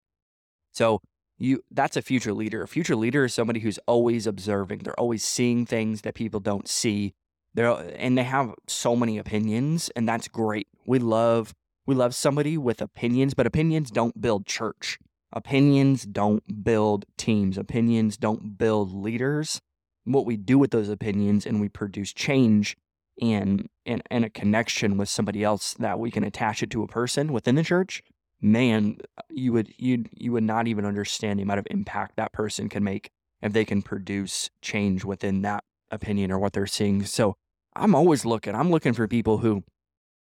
So 0.71 1.01
you 1.41 1.63
that's 1.71 1.97
a 1.97 2.01
future 2.01 2.33
leader. 2.33 2.61
A 2.61 2.67
future 2.67 2.95
leader 2.95 3.25
is 3.25 3.33
somebody 3.33 3.59
who's 3.59 3.79
always 3.87 4.27
observing. 4.27 4.79
They're 4.79 4.99
always 4.99 5.23
seeing 5.23 5.65
things 5.65 6.01
that 6.01 6.13
people 6.13 6.39
don't 6.39 6.67
see. 6.67 7.13
They're 7.53 7.71
and 7.97 8.17
they 8.17 8.23
have 8.23 8.53
so 8.67 8.95
many 8.95 9.17
opinions, 9.17 9.89
and 9.95 10.07
that's 10.07 10.27
great. 10.27 10.67
We 10.85 10.99
love 10.99 11.53
we 11.87 11.95
love 11.95 12.13
somebody 12.13 12.57
with 12.57 12.81
opinions, 12.81 13.33
but 13.33 13.47
opinions 13.47 13.89
don't 13.89 14.21
build 14.21 14.45
church. 14.45 14.99
Opinions 15.33 16.03
don't 16.03 16.63
build 16.63 17.05
teams. 17.17 17.57
Opinions 17.57 18.17
don't 18.17 18.57
build 18.57 18.93
leaders. 18.93 19.61
What 20.03 20.25
we 20.25 20.37
do 20.37 20.59
with 20.59 20.71
those 20.71 20.89
opinions 20.89 21.45
and 21.45 21.61
we 21.61 21.69
produce 21.69 22.13
change 22.13 22.75
and, 23.21 23.69
and, 23.85 24.01
and 24.09 24.25
a 24.25 24.29
connection 24.29 24.97
with 24.97 25.09
somebody 25.09 25.43
else 25.43 25.73
that 25.75 25.99
we 25.99 26.11
can 26.11 26.23
attach 26.23 26.63
it 26.63 26.71
to 26.71 26.83
a 26.83 26.87
person 26.87 27.31
within 27.31 27.55
the 27.55 27.63
church 27.63 28.01
man, 28.41 28.97
you 29.29 29.53
would 29.53 29.73
you 29.77 30.05
you 30.11 30.31
would 30.31 30.43
not 30.43 30.67
even 30.67 30.85
understand 30.85 31.39
the 31.39 31.43
amount 31.43 31.59
of 31.59 31.67
impact 31.69 32.15
that 32.17 32.33
person 32.33 32.69
can 32.69 32.83
make 32.83 33.09
if 33.41 33.53
they 33.53 33.65
can 33.65 33.81
produce 33.81 34.49
change 34.61 35.05
within 35.05 35.41
that 35.41 35.63
opinion 35.89 36.31
or 36.31 36.39
what 36.39 36.53
they're 36.53 36.67
seeing. 36.67 37.05
So 37.05 37.35
I'm 37.75 37.95
always 37.95 38.25
looking. 38.25 38.55
I'm 38.55 38.71
looking 38.71 38.93
for 38.93 39.07
people 39.07 39.39
who 39.39 39.63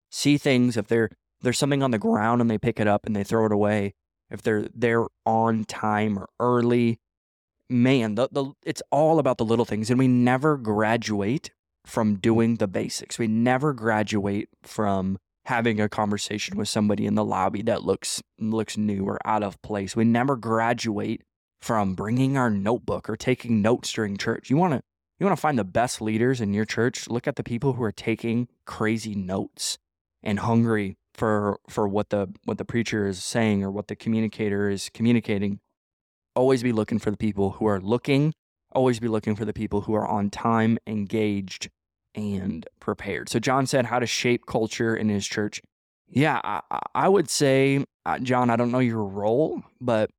see 0.09 0.37
things 0.37 0.77
if 0.77 0.87
they're 0.87 1.09
there's 1.41 1.57
something 1.57 1.83
on 1.83 1.91
the 1.91 1.97
ground 1.97 2.41
and 2.41 2.49
they 2.49 2.57
pick 2.57 2.79
it 2.79 2.87
up 2.87 3.05
and 3.05 3.15
they 3.15 3.23
throw 3.23 3.45
it 3.45 3.51
away, 3.51 3.93
if 4.29 4.41
they're 4.41 4.67
there 4.73 5.07
on 5.25 5.63
time 5.65 6.19
or 6.19 6.29
early, 6.39 6.99
man, 7.69 8.15
the, 8.15 8.29
the 8.31 8.51
it's 8.63 8.81
all 8.91 9.19
about 9.19 9.37
the 9.37 9.45
little 9.45 9.65
things. 9.65 9.89
And 9.89 9.97
we 9.97 10.07
never 10.07 10.57
graduate 10.57 11.51
from 11.85 12.15
doing 12.15 12.57
the 12.57 12.67
basics. 12.67 13.17
We 13.17 13.27
never 13.27 13.73
graduate 13.73 14.49
from 14.63 15.17
having 15.51 15.81
a 15.81 15.89
conversation 15.89 16.57
with 16.57 16.69
somebody 16.69 17.05
in 17.05 17.15
the 17.15 17.25
lobby 17.25 17.61
that 17.61 17.83
looks 17.83 18.23
looks 18.39 18.77
new 18.77 19.03
or 19.03 19.19
out 19.25 19.43
of 19.43 19.61
place. 19.61 19.97
We 19.97 20.05
never 20.05 20.37
graduate 20.37 21.23
from 21.61 21.93
bringing 21.93 22.37
our 22.37 22.49
notebook 22.49 23.09
or 23.09 23.17
taking 23.17 23.61
notes 23.61 23.91
during 23.91 24.15
church. 24.15 24.49
You 24.49 24.55
want 24.55 24.75
to 24.75 24.81
you 25.19 25.25
want 25.25 25.37
to 25.37 25.41
find 25.41 25.59
the 25.59 25.65
best 25.65 26.01
leaders 26.01 26.39
in 26.39 26.53
your 26.53 26.63
church? 26.63 27.09
Look 27.09 27.27
at 27.27 27.35
the 27.35 27.43
people 27.43 27.73
who 27.73 27.83
are 27.83 27.91
taking 27.91 28.47
crazy 28.65 29.13
notes 29.13 29.77
and 30.23 30.39
hungry 30.39 30.95
for 31.13 31.59
for 31.67 31.85
what 31.85 32.11
the 32.11 32.29
what 32.45 32.57
the 32.57 32.63
preacher 32.63 33.05
is 33.05 33.21
saying 33.21 33.61
or 33.61 33.69
what 33.69 33.89
the 33.89 33.95
communicator 33.97 34.69
is 34.69 34.89
communicating. 34.93 35.59
Always 36.33 36.63
be 36.63 36.71
looking 36.71 36.97
for 36.97 37.11
the 37.11 37.17
people 37.17 37.51
who 37.51 37.65
are 37.65 37.81
looking, 37.81 38.33
always 38.71 39.01
be 39.01 39.09
looking 39.09 39.35
for 39.35 39.43
the 39.43 39.51
people 39.51 39.81
who 39.81 39.93
are 39.95 40.07
on 40.07 40.29
time, 40.29 40.77
engaged, 40.87 41.69
and 42.15 42.67
prepared. 42.79 43.29
So 43.29 43.39
John 43.39 43.65
said 43.65 43.85
how 43.85 43.99
to 43.99 44.05
shape 44.05 44.45
culture 44.45 44.95
in 44.95 45.09
his 45.09 45.25
church. 45.25 45.61
Yeah, 46.09 46.41
I, 46.43 46.61
I 46.93 47.07
would 47.07 47.29
say, 47.29 47.85
uh, 48.05 48.19
John, 48.19 48.49
I 48.49 48.55
don't 48.55 48.71
know 48.71 48.79
your 48.79 49.03
role, 49.03 49.63
but 49.79 50.09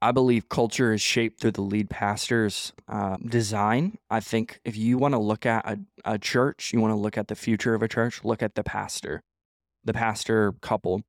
I 0.00 0.10
believe 0.10 0.48
culture 0.48 0.92
is 0.92 1.00
shaped 1.00 1.40
through 1.40 1.52
the 1.52 1.62
lead 1.62 1.90
pastor's 1.90 2.72
uh, 2.88 3.18
design. 3.18 3.98
I 4.10 4.20
think 4.20 4.58
if 4.64 4.76
you 4.76 4.98
want 4.98 5.12
to 5.12 5.18
look 5.18 5.46
at 5.46 5.64
a, 5.64 5.78
a 6.04 6.18
church, 6.18 6.72
you 6.72 6.80
want 6.80 6.92
to 6.92 6.96
look 6.96 7.16
at 7.16 7.28
the 7.28 7.36
future 7.36 7.74
of 7.74 7.82
a 7.82 7.88
church, 7.88 8.24
look 8.24 8.42
at 8.42 8.54
the 8.54 8.64
pastor, 8.64 9.22
the 9.84 9.92
pastor 9.92 10.52
couple. 10.60 11.02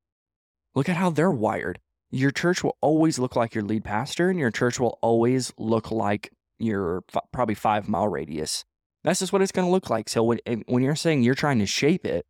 Look 0.75 0.89
at 0.89 0.95
how 0.95 1.09
they're 1.09 1.31
wired. 1.31 1.79
Your 2.11 2.31
church 2.31 2.63
will 2.63 2.77
always 2.81 3.17
look 3.17 3.35
like 3.35 3.55
your 3.55 3.63
lead 3.63 3.83
pastor, 3.83 4.29
and 4.29 4.37
your 4.37 4.51
church 4.51 4.79
will 4.79 4.99
always 5.01 5.51
look 5.57 5.89
like 5.89 6.31
your 6.59 7.03
f- 7.13 7.23
probably 7.31 7.55
five 7.55 7.87
mile 7.87 8.07
radius. 8.07 8.63
That's 9.03 9.19
just 9.19 9.33
what 9.33 9.41
it's 9.41 9.51
going 9.51 9.67
to 9.67 9.71
look 9.71 9.89
like. 9.89 10.09
So 10.09 10.23
when 10.23 10.39
when 10.67 10.83
you're 10.83 10.95
saying 10.95 11.23
you're 11.23 11.35
trying 11.35 11.59
to 11.59 11.65
shape 11.65 12.05
it, 12.05 12.25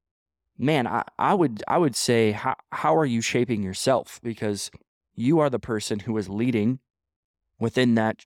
man, 0.57 0.88
I, 0.88 1.03
I 1.19 1.33
would 1.33 1.63
I 1.67 1.77
would 1.77 1.95
say 1.95 2.31
how 2.31 2.55
how 2.71 2.95
are 2.95 3.05
you 3.05 3.21
shaping 3.21 3.63
yourself? 3.63 4.19
Because 4.23 4.71
you 5.15 5.39
are 5.39 5.49
the 5.49 5.59
person 5.59 5.99
who 5.99 6.17
is 6.17 6.29
leading 6.29 6.79
within 7.59 7.95
that 7.95 8.23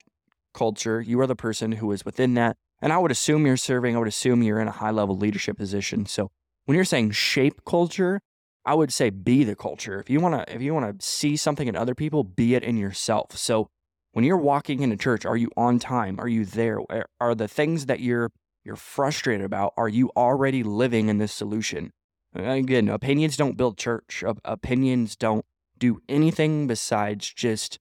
culture. 0.54 1.02
You 1.02 1.20
are 1.20 1.28
the 1.28 1.36
person 1.36 1.74
who 1.74 1.92
is 1.92 2.06
within 2.06 2.34
that. 2.36 2.58
And 2.82 2.94
I 2.94 2.98
would 2.98 3.12
assume 3.12 3.46
you're 3.46 3.58
serving, 3.58 3.96
I 3.96 4.00
would 4.00 4.08
assume 4.08 4.44
you're 4.44 4.60
in 4.60 4.68
a 4.68 4.72
high 4.72 4.92
level 4.92 5.18
leadership 5.18 5.58
position. 5.58 6.06
So 6.06 6.30
when 6.66 6.76
you're 6.76 6.86
saying 6.86 7.12
shape 7.12 7.66
culture, 7.66 8.22
I 8.66 8.74
would 8.74 8.94
say 8.94 9.10
be 9.10 9.44
the 9.44 9.56
culture. 9.56 10.00
If 10.00 10.10
you 10.10 10.20
want 10.20 10.48
to 10.48 10.54
if 10.54 10.62
you 10.62 10.74
want 10.74 11.00
to 11.00 11.06
see 11.06 11.38
something 11.38 11.68
in 11.68 11.76
other 11.76 11.96
people, 11.96 12.24
be 12.24 12.56
it 12.56 12.64
in 12.64 12.78
yourself. 12.78 13.38
So 13.38 13.70
when 14.18 14.24
you're 14.24 14.36
walking 14.36 14.82
into 14.82 14.98
church, 14.98 15.28
are 15.28 15.38
you 15.38 15.52
on 15.56 15.78
time? 15.78 16.20
Are 16.20 16.28
you 16.28 16.44
there? 16.44 16.80
Are 17.22 17.36
the 17.36 17.48
things 17.48 17.86
that 17.86 18.00
you're 18.00 18.32
you're 18.64 18.76
frustrated 18.76 19.46
about, 19.46 19.76
are 19.78 19.88
you 19.88 20.10
already 20.18 20.64
living 20.64 21.08
in 21.08 21.20
this 21.20 21.32
solution? 21.32 21.92
Again, 22.34 22.90
opinions 22.90 23.38
don't 23.38 23.56
build 23.56 23.78
church. 23.78 24.24
Opinions 24.44 25.16
don't 25.16 25.46
do 25.78 26.02
anything 26.10 26.66
besides 26.66 27.32
just 27.32 27.78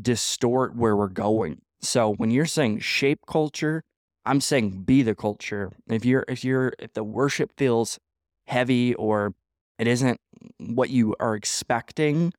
distort 0.00 0.76
where 0.76 0.94
we're 0.94 1.08
going. 1.08 1.62
So 1.80 2.14
when 2.14 2.30
you're 2.30 2.46
saying 2.46 2.78
shape 2.78 3.26
culture, 3.26 3.82
I'm 4.24 4.40
saying 4.40 4.84
be 4.84 5.02
the 5.02 5.16
culture. 5.16 5.72
If 5.88 6.04
you're 6.04 6.24
if 6.28 6.44
you're 6.44 6.74
if 6.78 6.92
the 6.92 7.02
worship 7.02 7.50
feels 7.56 7.98
heavy 8.46 8.94
or 8.94 9.34
it 9.80 9.88
isn't 9.88 10.20
what 10.58 10.90
you 10.90 11.16
are 11.18 11.34
expecting, 11.34 12.32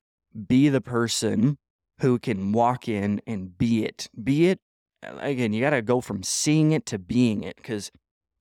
be 0.48 0.70
the 0.70 0.80
person 0.80 1.58
who 2.00 2.20
can 2.20 2.52
walk 2.52 2.88
in 2.88 3.22
and 3.26 3.58
be 3.58 3.86
it. 3.86 4.10
Be 4.22 4.50
it 4.50 4.60
again, 5.02 5.54
you 5.54 5.62
got 5.62 5.72
to 5.72 5.82
go 5.82 6.02
from 6.02 6.24
seeing 6.24 6.72
it 6.72 6.86
to 6.88 7.00
being 7.00 7.44
it 7.44 7.62
cuz 7.64 7.92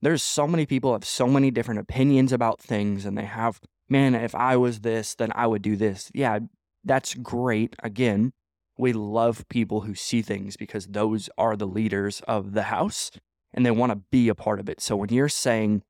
there's 0.02 0.22
so 0.22 0.46
many 0.46 0.66
people 0.66 0.92
have 0.92 1.04
so 1.04 1.26
many 1.26 1.50
different 1.50 1.80
opinions 1.80 2.32
about 2.32 2.60
things 2.60 3.04
and 3.04 3.16
they 3.16 3.24
have 3.24 3.60
man, 3.88 4.14
if 4.14 4.34
I 4.34 4.56
was 4.56 4.80
this, 4.80 5.14
then 5.14 5.32
I 5.34 5.46
would 5.46 5.62
do 5.62 5.76
this. 5.76 6.10
Yeah, 6.12 6.40
that's 6.84 7.14
great. 7.14 7.76
Again, 7.82 8.32
we 8.78 8.92
love 8.92 9.48
people 9.48 9.82
who 9.82 9.94
see 9.94 10.22
things 10.22 10.56
because 10.56 10.86
those 10.86 11.30
are 11.38 11.56
the 11.56 11.66
leaders 11.66 12.20
of 12.26 12.52
the 12.52 12.64
house 12.64 13.10
and 13.52 13.64
they 13.64 13.70
want 13.70 13.90
to 13.90 14.02
be 14.10 14.28
a 14.28 14.34
part 14.34 14.60
of 14.60 14.68
it. 14.68 14.80
So 14.80 14.96
when 14.96 15.08
you're 15.08 15.28
saying 15.28 15.82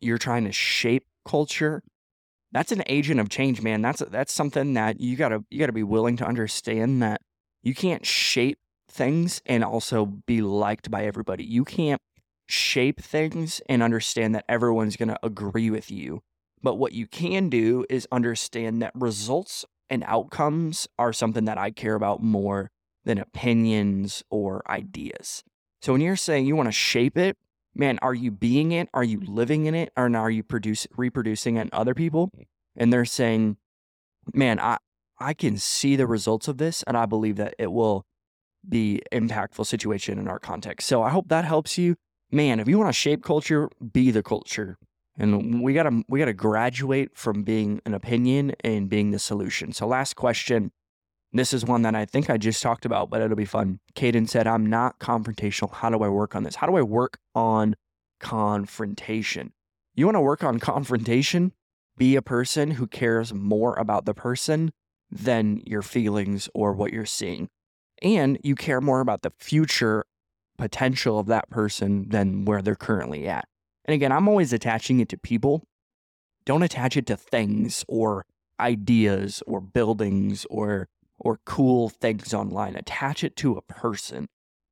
you're 0.00 0.18
trying 0.18 0.44
to 0.44 0.52
shape 0.52 1.04
culture, 1.26 1.82
that's 2.54 2.72
an 2.72 2.82
agent 2.86 3.20
of 3.20 3.28
change, 3.28 3.60
man. 3.60 3.82
That's 3.82 4.02
that's 4.08 4.32
something 4.32 4.72
that 4.74 5.00
you 5.00 5.16
got 5.16 5.28
to 5.28 5.44
you 5.50 5.58
got 5.58 5.66
to 5.66 5.72
be 5.72 5.82
willing 5.82 6.16
to 6.16 6.26
understand 6.26 7.02
that 7.02 7.20
you 7.62 7.74
can't 7.74 8.06
shape 8.06 8.58
things 8.88 9.42
and 9.44 9.62
also 9.62 10.06
be 10.06 10.40
liked 10.40 10.90
by 10.90 11.04
everybody. 11.04 11.44
You 11.44 11.64
can't 11.64 12.00
shape 12.46 13.02
things 13.02 13.60
and 13.68 13.82
understand 13.82 14.34
that 14.34 14.46
everyone's 14.48 14.96
to 14.96 15.18
agree 15.22 15.70
with 15.70 15.90
you 15.90 16.22
but 16.64 16.76
what 16.76 16.92
you 16.92 17.06
can 17.06 17.50
do 17.50 17.84
is 17.90 18.08
understand 18.10 18.80
that 18.80 18.92
results 18.94 19.66
and 19.90 20.02
outcomes 20.06 20.88
are 20.98 21.12
something 21.12 21.44
that 21.44 21.58
I 21.58 21.70
care 21.70 21.94
about 21.94 22.22
more 22.22 22.70
than 23.04 23.18
opinions 23.18 24.24
or 24.30 24.62
ideas. 24.66 25.44
So 25.82 25.92
when 25.92 26.00
you're 26.00 26.16
saying 26.16 26.46
you 26.46 26.56
want 26.56 26.68
to 26.68 26.72
shape 26.72 27.18
it, 27.18 27.36
man, 27.74 27.98
are 28.02 28.14
you 28.14 28.30
being 28.30 28.72
it? 28.72 28.88
Are 28.94 29.04
you 29.04 29.18
mm-hmm. 29.18 29.34
living 29.34 29.66
in 29.66 29.74
it? 29.74 29.92
Or 29.96 30.14
are 30.16 30.30
you 30.30 30.42
produce, 30.42 30.86
reproducing 30.96 31.56
it 31.56 31.62
in 31.62 31.70
other 31.72 31.94
people? 31.94 32.28
Mm-hmm. 32.28 32.42
And 32.76 32.92
they're 32.92 33.04
saying, 33.04 33.56
man, 34.32 34.58
I, 34.60 34.78
I 35.18 35.34
can 35.34 35.56
see 35.56 35.96
the 35.96 36.06
results 36.06 36.48
of 36.48 36.58
this 36.58 36.82
and 36.84 36.96
I 36.96 37.06
believe 37.06 37.36
that 37.36 37.54
it 37.58 37.72
will 37.72 38.04
be 38.68 39.00
impactful 39.12 39.66
situation 39.66 40.18
in 40.18 40.28
our 40.28 40.38
context. 40.38 40.88
So 40.88 41.02
I 41.02 41.10
hope 41.10 41.28
that 41.28 41.44
helps 41.44 41.78
you. 41.78 41.96
Man, 42.30 42.58
if 42.58 42.68
you 42.68 42.78
want 42.78 42.88
to 42.88 42.98
shape 42.98 43.22
culture, 43.22 43.68
be 43.92 44.10
the 44.10 44.22
culture. 44.22 44.78
And 45.16 45.62
we 45.62 45.74
gotta 45.74 46.02
we 46.08 46.18
gotta 46.18 46.32
graduate 46.32 47.10
from 47.14 47.44
being 47.44 47.80
an 47.86 47.94
opinion 47.94 48.54
and 48.64 48.88
being 48.88 49.12
the 49.12 49.20
solution. 49.20 49.72
So 49.72 49.86
last 49.86 50.16
question. 50.16 50.72
This 51.36 51.52
is 51.52 51.64
one 51.64 51.82
that 51.82 51.96
I 51.96 52.04
think 52.04 52.30
I 52.30 52.38
just 52.38 52.62
talked 52.62 52.84
about, 52.84 53.10
but 53.10 53.20
it'll 53.20 53.36
be 53.36 53.44
fun. 53.44 53.80
Caden 53.96 54.28
said, 54.28 54.46
I'm 54.46 54.64
not 54.64 55.00
confrontational. 55.00 55.72
How 55.72 55.90
do 55.90 55.98
I 56.04 56.08
work 56.08 56.36
on 56.36 56.44
this? 56.44 56.54
How 56.54 56.68
do 56.68 56.76
I 56.76 56.82
work 56.82 57.18
on 57.34 57.74
confrontation? 58.20 59.52
You 59.96 60.06
want 60.06 60.14
to 60.14 60.20
work 60.20 60.44
on 60.44 60.60
confrontation? 60.60 61.52
Be 61.98 62.14
a 62.14 62.22
person 62.22 62.72
who 62.72 62.86
cares 62.86 63.34
more 63.34 63.74
about 63.74 64.04
the 64.04 64.14
person 64.14 64.72
than 65.10 65.60
your 65.66 65.82
feelings 65.82 66.48
or 66.54 66.72
what 66.72 66.92
you're 66.92 67.04
seeing. 67.04 67.48
And 68.00 68.38
you 68.44 68.54
care 68.54 68.80
more 68.80 69.00
about 69.00 69.22
the 69.22 69.32
future 69.36 70.04
potential 70.56 71.18
of 71.18 71.26
that 71.26 71.50
person 71.50 72.10
than 72.10 72.44
where 72.44 72.62
they're 72.62 72.76
currently 72.76 73.26
at. 73.26 73.48
And 73.84 73.94
again, 73.94 74.12
I'm 74.12 74.28
always 74.28 74.52
attaching 74.52 75.00
it 75.00 75.08
to 75.08 75.18
people. 75.18 75.64
Don't 76.44 76.62
attach 76.62 76.96
it 76.96 77.06
to 77.06 77.16
things 77.16 77.84
or 77.88 78.24
ideas 78.60 79.42
or 79.48 79.60
buildings 79.60 80.46
or 80.48 80.88
or 81.18 81.40
cool 81.44 81.88
things 81.88 82.34
online. 82.34 82.76
Attach 82.76 83.24
it 83.24 83.36
to 83.36 83.56
a 83.56 83.62
person. 83.62 84.26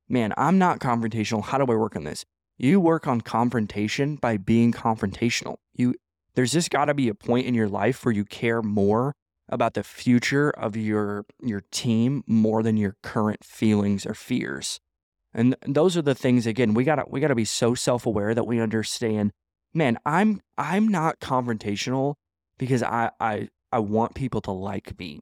Man, 0.08 0.32
I'm 0.36 0.58
not 0.58 0.78
confrontational. 0.78 1.44
How 1.44 1.58
do 1.58 1.72
I 1.72 1.76
work 1.76 1.96
on 1.96 2.04
this? 2.04 2.24
You 2.58 2.80
work 2.80 3.06
on 3.06 3.20
confrontation 3.20 4.16
by 4.16 4.36
being 4.36 4.72
confrontational. 4.72 5.56
You 5.74 5.94
there's 6.34 6.52
just 6.52 6.70
got 6.70 6.86
to 6.86 6.94
be 6.94 7.08
a 7.08 7.14
point 7.14 7.46
in 7.46 7.54
your 7.54 7.68
life 7.68 8.04
where 8.04 8.14
you 8.14 8.24
care 8.24 8.62
more 8.62 9.14
about 9.48 9.74
the 9.74 9.82
future 9.82 10.50
of 10.50 10.76
your 10.76 11.26
your 11.42 11.62
team 11.70 12.24
more 12.26 12.62
than 12.62 12.76
your 12.76 12.96
current 13.02 13.44
feelings 13.44 14.06
or 14.06 14.14
fears. 14.14 14.80
And 15.34 15.56
those 15.66 15.96
are 15.96 16.02
the 16.02 16.14
things 16.14 16.46
again, 16.46 16.74
we 16.74 16.84
got 16.84 16.96
to 16.96 17.04
we 17.08 17.20
got 17.20 17.28
to 17.28 17.34
be 17.34 17.44
so 17.44 17.74
self-aware 17.74 18.34
that 18.34 18.46
we 18.46 18.60
understand, 18.60 19.32
man, 19.74 19.98
I'm 20.04 20.40
I'm 20.58 20.88
not 20.88 21.20
confrontational 21.20 22.14
because 22.58 22.82
I 22.82 23.10
I 23.18 23.48
I 23.70 23.78
want 23.78 24.14
people 24.14 24.40
to 24.42 24.52
like 24.52 24.98
me. 24.98 25.20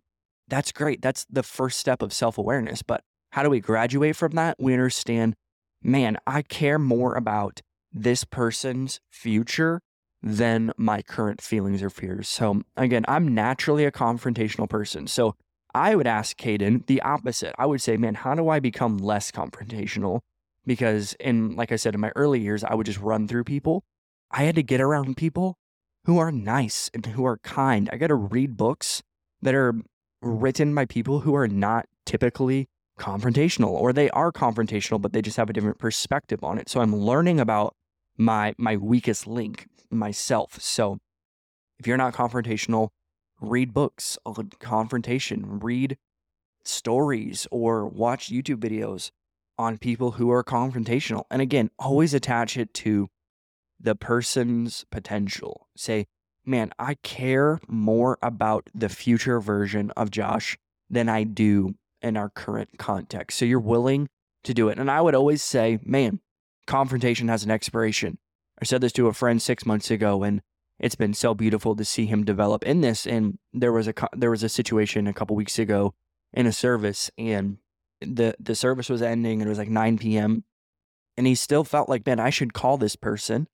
That's 0.50 0.72
great. 0.72 1.00
That's 1.00 1.24
the 1.30 1.42
first 1.42 1.78
step 1.78 2.02
of 2.02 2.12
self-awareness, 2.12 2.82
but 2.82 3.02
how 3.32 3.42
do 3.42 3.50
we 3.50 3.60
graduate 3.60 4.16
from 4.16 4.32
that? 4.32 4.56
We 4.58 4.72
understand, 4.72 5.34
man, 5.82 6.18
I 6.26 6.42
care 6.42 6.78
more 6.78 7.14
about 7.14 7.60
this 7.92 8.24
person's 8.24 9.00
future 9.08 9.80
than 10.22 10.72
my 10.76 11.00
current 11.02 11.40
feelings 11.40 11.82
or 11.82 11.88
fears. 11.88 12.28
So 12.28 12.62
again, 12.76 13.04
I'm 13.08 13.34
naturally 13.34 13.84
a 13.84 13.92
confrontational 13.92 14.68
person. 14.68 15.06
So 15.06 15.34
I 15.74 15.94
would 15.94 16.06
ask 16.06 16.36
Caden 16.36 16.86
the 16.86 17.00
opposite. 17.02 17.54
I 17.56 17.66
would 17.66 17.80
say, 17.80 17.96
man, 17.96 18.16
how 18.16 18.34
do 18.34 18.48
I 18.48 18.60
become 18.60 18.98
less 18.98 19.30
confrontational? 19.30 20.20
Because 20.66 21.14
in, 21.20 21.56
like 21.56 21.72
I 21.72 21.76
said, 21.76 21.94
in 21.94 22.00
my 22.00 22.12
early 22.16 22.40
years, 22.40 22.64
I 22.64 22.74
would 22.74 22.86
just 22.86 23.00
run 23.00 23.28
through 23.28 23.44
people. 23.44 23.82
I 24.30 24.42
had 24.42 24.56
to 24.56 24.62
get 24.62 24.80
around 24.80 25.16
people 25.16 25.56
who 26.04 26.18
are 26.18 26.32
nice 26.32 26.90
and 26.92 27.06
who 27.06 27.24
are 27.24 27.38
kind. 27.38 27.88
I 27.92 27.96
got 27.96 28.08
to 28.08 28.14
read 28.14 28.56
books 28.56 29.02
that 29.40 29.54
are 29.54 29.74
written 30.22 30.74
by 30.74 30.84
people 30.84 31.20
who 31.20 31.34
are 31.34 31.48
not 31.48 31.86
typically 32.06 32.68
confrontational 32.98 33.70
or 33.70 33.92
they 33.92 34.10
are 34.10 34.30
confrontational 34.30 35.00
but 35.00 35.14
they 35.14 35.22
just 35.22 35.38
have 35.38 35.48
a 35.48 35.52
different 35.52 35.78
perspective 35.78 36.44
on 36.44 36.58
it. 36.58 36.68
So 36.68 36.80
I'm 36.80 36.94
learning 36.94 37.40
about 37.40 37.74
my 38.18 38.54
my 38.58 38.76
weakest 38.76 39.26
link, 39.26 39.66
myself. 39.90 40.60
So 40.60 40.98
if 41.78 41.86
you're 41.86 41.96
not 41.96 42.12
confrontational, 42.12 42.90
read 43.40 43.72
books 43.72 44.18
on 44.26 44.50
confrontation, 44.60 45.60
read 45.60 45.96
stories, 46.64 47.46
or 47.50 47.86
watch 47.86 48.30
YouTube 48.30 48.56
videos 48.58 49.10
on 49.58 49.78
people 49.78 50.12
who 50.12 50.30
are 50.30 50.44
confrontational. 50.44 51.24
And 51.30 51.40
again, 51.40 51.70
always 51.78 52.14
attach 52.14 52.56
it 52.56 52.74
to 52.74 53.08
the 53.78 53.94
person's 53.94 54.84
potential. 54.90 55.68
Say, 55.76 56.06
man, 56.50 56.72
I 56.78 56.94
care 56.94 57.60
more 57.68 58.18
about 58.20 58.68
the 58.74 58.88
future 58.88 59.40
version 59.40 59.90
of 59.92 60.10
Josh 60.10 60.58
than 60.90 61.08
I 61.08 61.22
do 61.24 61.76
in 62.02 62.16
our 62.16 62.28
current 62.28 62.70
context. 62.78 63.38
So 63.38 63.44
you're 63.44 63.60
willing 63.60 64.08
to 64.42 64.52
do 64.52 64.68
it. 64.68 64.78
And 64.78 64.90
I 64.90 65.00
would 65.00 65.14
always 65.14 65.42
say, 65.42 65.78
man, 65.84 66.20
confrontation 66.66 67.28
has 67.28 67.44
an 67.44 67.50
expiration. 67.50 68.18
I 68.60 68.64
said 68.64 68.80
this 68.80 68.92
to 68.92 69.06
a 69.06 69.12
friend 69.12 69.40
six 69.40 69.64
months 69.64 69.90
ago, 69.90 70.22
and 70.22 70.42
it's 70.78 70.94
been 70.94 71.14
so 71.14 71.34
beautiful 71.34 71.76
to 71.76 71.84
see 71.84 72.06
him 72.06 72.24
develop 72.24 72.64
in 72.64 72.80
this. 72.80 73.06
And 73.06 73.38
there 73.52 73.72
was 73.72 73.88
a 73.88 73.94
there 74.14 74.30
was 74.30 74.42
a 74.42 74.48
situation 74.48 75.06
a 75.06 75.12
couple 75.12 75.36
weeks 75.36 75.58
ago 75.58 75.94
in 76.32 76.46
a 76.46 76.52
service, 76.52 77.10
and 77.16 77.58
the 78.00 78.34
the 78.38 78.54
service 78.54 78.88
was 78.88 79.02
ending, 79.02 79.40
and 79.40 79.48
it 79.48 79.50
was 79.50 79.58
like 79.58 79.68
9 79.68 79.98
p.m. 79.98 80.44
And 81.16 81.26
he 81.26 81.34
still 81.34 81.64
felt 81.64 81.88
like, 81.88 82.06
man, 82.06 82.20
I 82.20 82.30
should 82.30 82.54
call 82.54 82.76
this 82.76 82.96
person 82.96 83.46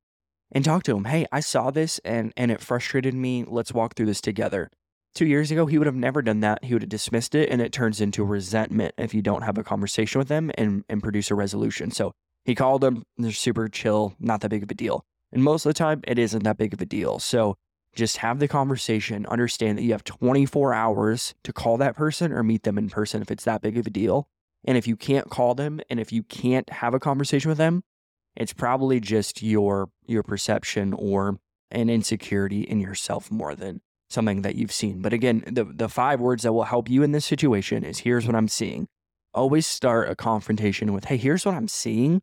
and 0.52 0.64
talk 0.64 0.82
to 0.84 0.96
him. 0.96 1.04
Hey, 1.04 1.26
I 1.32 1.40
saw 1.40 1.70
this 1.70 2.00
and 2.04 2.32
and 2.36 2.50
it 2.50 2.60
frustrated 2.60 3.14
me. 3.14 3.44
Let's 3.46 3.72
walk 3.72 3.94
through 3.94 4.06
this 4.06 4.20
together. 4.20 4.70
Two 5.14 5.26
years 5.26 5.52
ago, 5.52 5.66
he 5.66 5.78
would 5.78 5.86
have 5.86 5.94
never 5.94 6.22
done 6.22 6.40
that. 6.40 6.64
He 6.64 6.74
would 6.74 6.82
have 6.82 6.88
dismissed 6.88 7.36
it, 7.36 7.48
and 7.48 7.62
it 7.62 7.72
turns 7.72 8.00
into 8.00 8.24
resentment 8.24 8.94
if 8.98 9.14
you 9.14 9.22
don't 9.22 9.42
have 9.42 9.56
a 9.56 9.62
conversation 9.62 10.18
with 10.18 10.26
them 10.26 10.50
and, 10.56 10.84
and 10.88 11.00
produce 11.00 11.30
a 11.30 11.36
resolution. 11.36 11.92
So 11.92 12.12
he 12.44 12.56
called 12.56 12.80
them. 12.80 13.04
They're 13.16 13.30
super 13.30 13.68
chill, 13.68 14.16
not 14.18 14.40
that 14.40 14.48
big 14.48 14.64
of 14.64 14.70
a 14.72 14.74
deal. 14.74 15.04
And 15.30 15.44
most 15.44 15.64
of 15.64 15.70
the 15.70 15.74
time, 15.74 16.00
it 16.04 16.18
isn't 16.18 16.42
that 16.42 16.58
big 16.58 16.74
of 16.74 16.80
a 16.80 16.86
deal. 16.86 17.20
So 17.20 17.54
just 17.94 18.18
have 18.18 18.40
the 18.40 18.48
conversation, 18.48 19.24
understand 19.26 19.78
that 19.78 19.82
you 19.82 19.92
have 19.92 20.02
24 20.02 20.74
hours 20.74 21.34
to 21.44 21.52
call 21.52 21.76
that 21.76 21.94
person 21.94 22.32
or 22.32 22.42
meet 22.42 22.64
them 22.64 22.76
in 22.76 22.90
person 22.90 23.22
if 23.22 23.30
it's 23.30 23.44
that 23.44 23.62
big 23.62 23.78
of 23.78 23.86
a 23.86 23.90
deal. 23.90 24.26
And 24.64 24.76
if 24.76 24.88
you 24.88 24.96
can't 24.96 25.30
call 25.30 25.54
them 25.54 25.80
and 25.88 26.00
if 26.00 26.12
you 26.12 26.24
can't 26.24 26.68
have 26.70 26.92
a 26.92 27.00
conversation 27.00 27.50
with 27.50 27.58
them, 27.58 27.84
it's 28.36 28.52
probably 28.52 29.00
just 29.00 29.42
your 29.42 29.90
your 30.06 30.22
perception 30.22 30.92
or 30.92 31.38
an 31.70 31.90
insecurity 31.90 32.62
in 32.62 32.80
yourself 32.80 33.30
more 33.30 33.54
than 33.54 33.80
something 34.10 34.42
that 34.42 34.54
you've 34.54 34.72
seen. 34.72 35.00
But 35.00 35.12
again, 35.12 35.44
the 35.46 35.64
the 35.64 35.88
five 35.88 36.20
words 36.20 36.42
that 36.42 36.52
will 36.52 36.64
help 36.64 36.88
you 36.88 37.02
in 37.02 37.12
this 37.12 37.24
situation 37.24 37.84
is 37.84 38.00
here's 38.00 38.26
what 38.26 38.36
I'm 38.36 38.48
seeing. 38.48 38.88
Always 39.32 39.66
start 39.66 40.08
a 40.08 40.14
confrontation 40.14 40.92
with, 40.92 41.06
"Hey, 41.06 41.16
here's 41.16 41.44
what 41.44 41.54
I'm 41.54 41.68
seeing." 41.68 42.22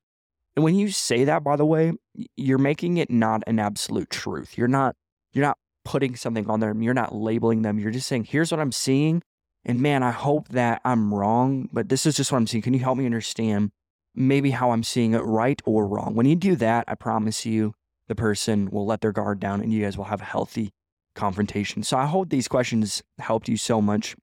And 0.55 0.63
when 0.65 0.75
you 0.75 0.89
say 0.89 1.23
that, 1.23 1.43
by 1.43 1.55
the 1.55 1.65
way, 1.65 1.93
you're 2.35 2.57
making 2.57 2.97
it 2.97 3.09
not 3.09 3.43
an 3.47 3.59
absolute 3.59 4.09
truth. 4.09 4.57
You're 4.57 4.67
not 4.67 4.95
you're 5.33 5.45
not 5.45 5.57
putting 5.83 6.15
something 6.15 6.49
on 6.49 6.59
them. 6.59 6.81
You're 6.81 6.93
not 6.93 7.15
labeling 7.15 7.61
them. 7.61 7.79
You're 7.79 7.91
just 7.91 8.07
saying, 8.07 8.25
here's 8.25 8.51
what 8.51 8.59
I'm 8.59 8.71
seeing. 8.71 9.21
And 9.63 9.79
man, 9.79 10.03
I 10.03 10.11
hope 10.11 10.49
that 10.49 10.81
I'm 10.83 11.13
wrong, 11.13 11.69
but 11.71 11.89
this 11.89 12.05
is 12.05 12.15
just 12.15 12.31
what 12.31 12.37
I'm 12.39 12.47
seeing. 12.47 12.61
Can 12.61 12.73
you 12.73 12.79
help 12.79 12.97
me 12.97 13.05
understand 13.05 13.71
maybe 14.15 14.51
how 14.51 14.71
I'm 14.71 14.83
seeing 14.83 15.13
it 15.13 15.19
right 15.19 15.61
or 15.65 15.87
wrong? 15.87 16.15
When 16.15 16.25
you 16.25 16.35
do 16.35 16.55
that, 16.57 16.85
I 16.87 16.95
promise 16.95 17.45
you 17.45 17.73
the 18.07 18.15
person 18.15 18.69
will 18.69 18.85
let 18.85 19.01
their 19.01 19.11
guard 19.11 19.39
down 19.39 19.61
and 19.61 19.71
you 19.71 19.83
guys 19.83 19.97
will 19.97 20.05
have 20.05 20.21
a 20.21 20.25
healthy 20.25 20.71
confrontation. 21.15 21.83
So 21.83 21.97
I 21.97 22.05
hope 22.05 22.29
these 22.29 22.47
questions 22.47 23.01
helped 23.19 23.47
you 23.47 23.57
so 23.57 23.81
much. 23.81 24.15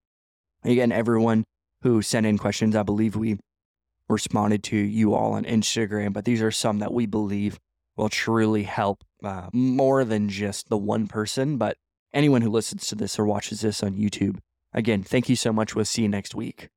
Again, 0.64 0.92
everyone 0.92 1.44
who 1.83 2.03
sent 2.03 2.27
in 2.27 2.38
questions, 2.38 2.74
I 2.74 2.83
believe 2.83 3.16
we 3.16 3.38
responded 4.09 4.62
to 4.64 4.77
you 4.77 5.14
all 5.14 5.33
on 5.33 5.44
Instagram, 5.44 6.12
but 6.12 6.24
these 6.24 6.42
are 6.42 6.51
some 6.51 6.79
that 6.79 6.92
we 6.92 7.07
believe 7.07 7.59
will 7.96 8.09
truly 8.09 8.62
help 8.62 9.05
uh, 9.22 9.48
more 9.53 10.05
than 10.05 10.29
just 10.29 10.68
the 10.68 10.79
one 10.79 11.07
person, 11.07 11.59
but 11.59 11.77
anyone 12.12 12.42
who 12.42 12.51
listens 12.51 12.87
to 12.87 12.94
this 12.94 13.18
or 13.18 13.27
watches 13.27 13.61
this 13.61 13.83
on 13.83 13.96
YouTube. 13.96 14.38
Again, 14.72 15.03
thank 15.03 15.29
you 15.29 15.37
so 15.37 15.53
much. 15.53 15.74
We'll 15.74 15.85
see 15.85 16.03
you 16.03 16.09
next 16.09 16.35
week. 16.35 16.68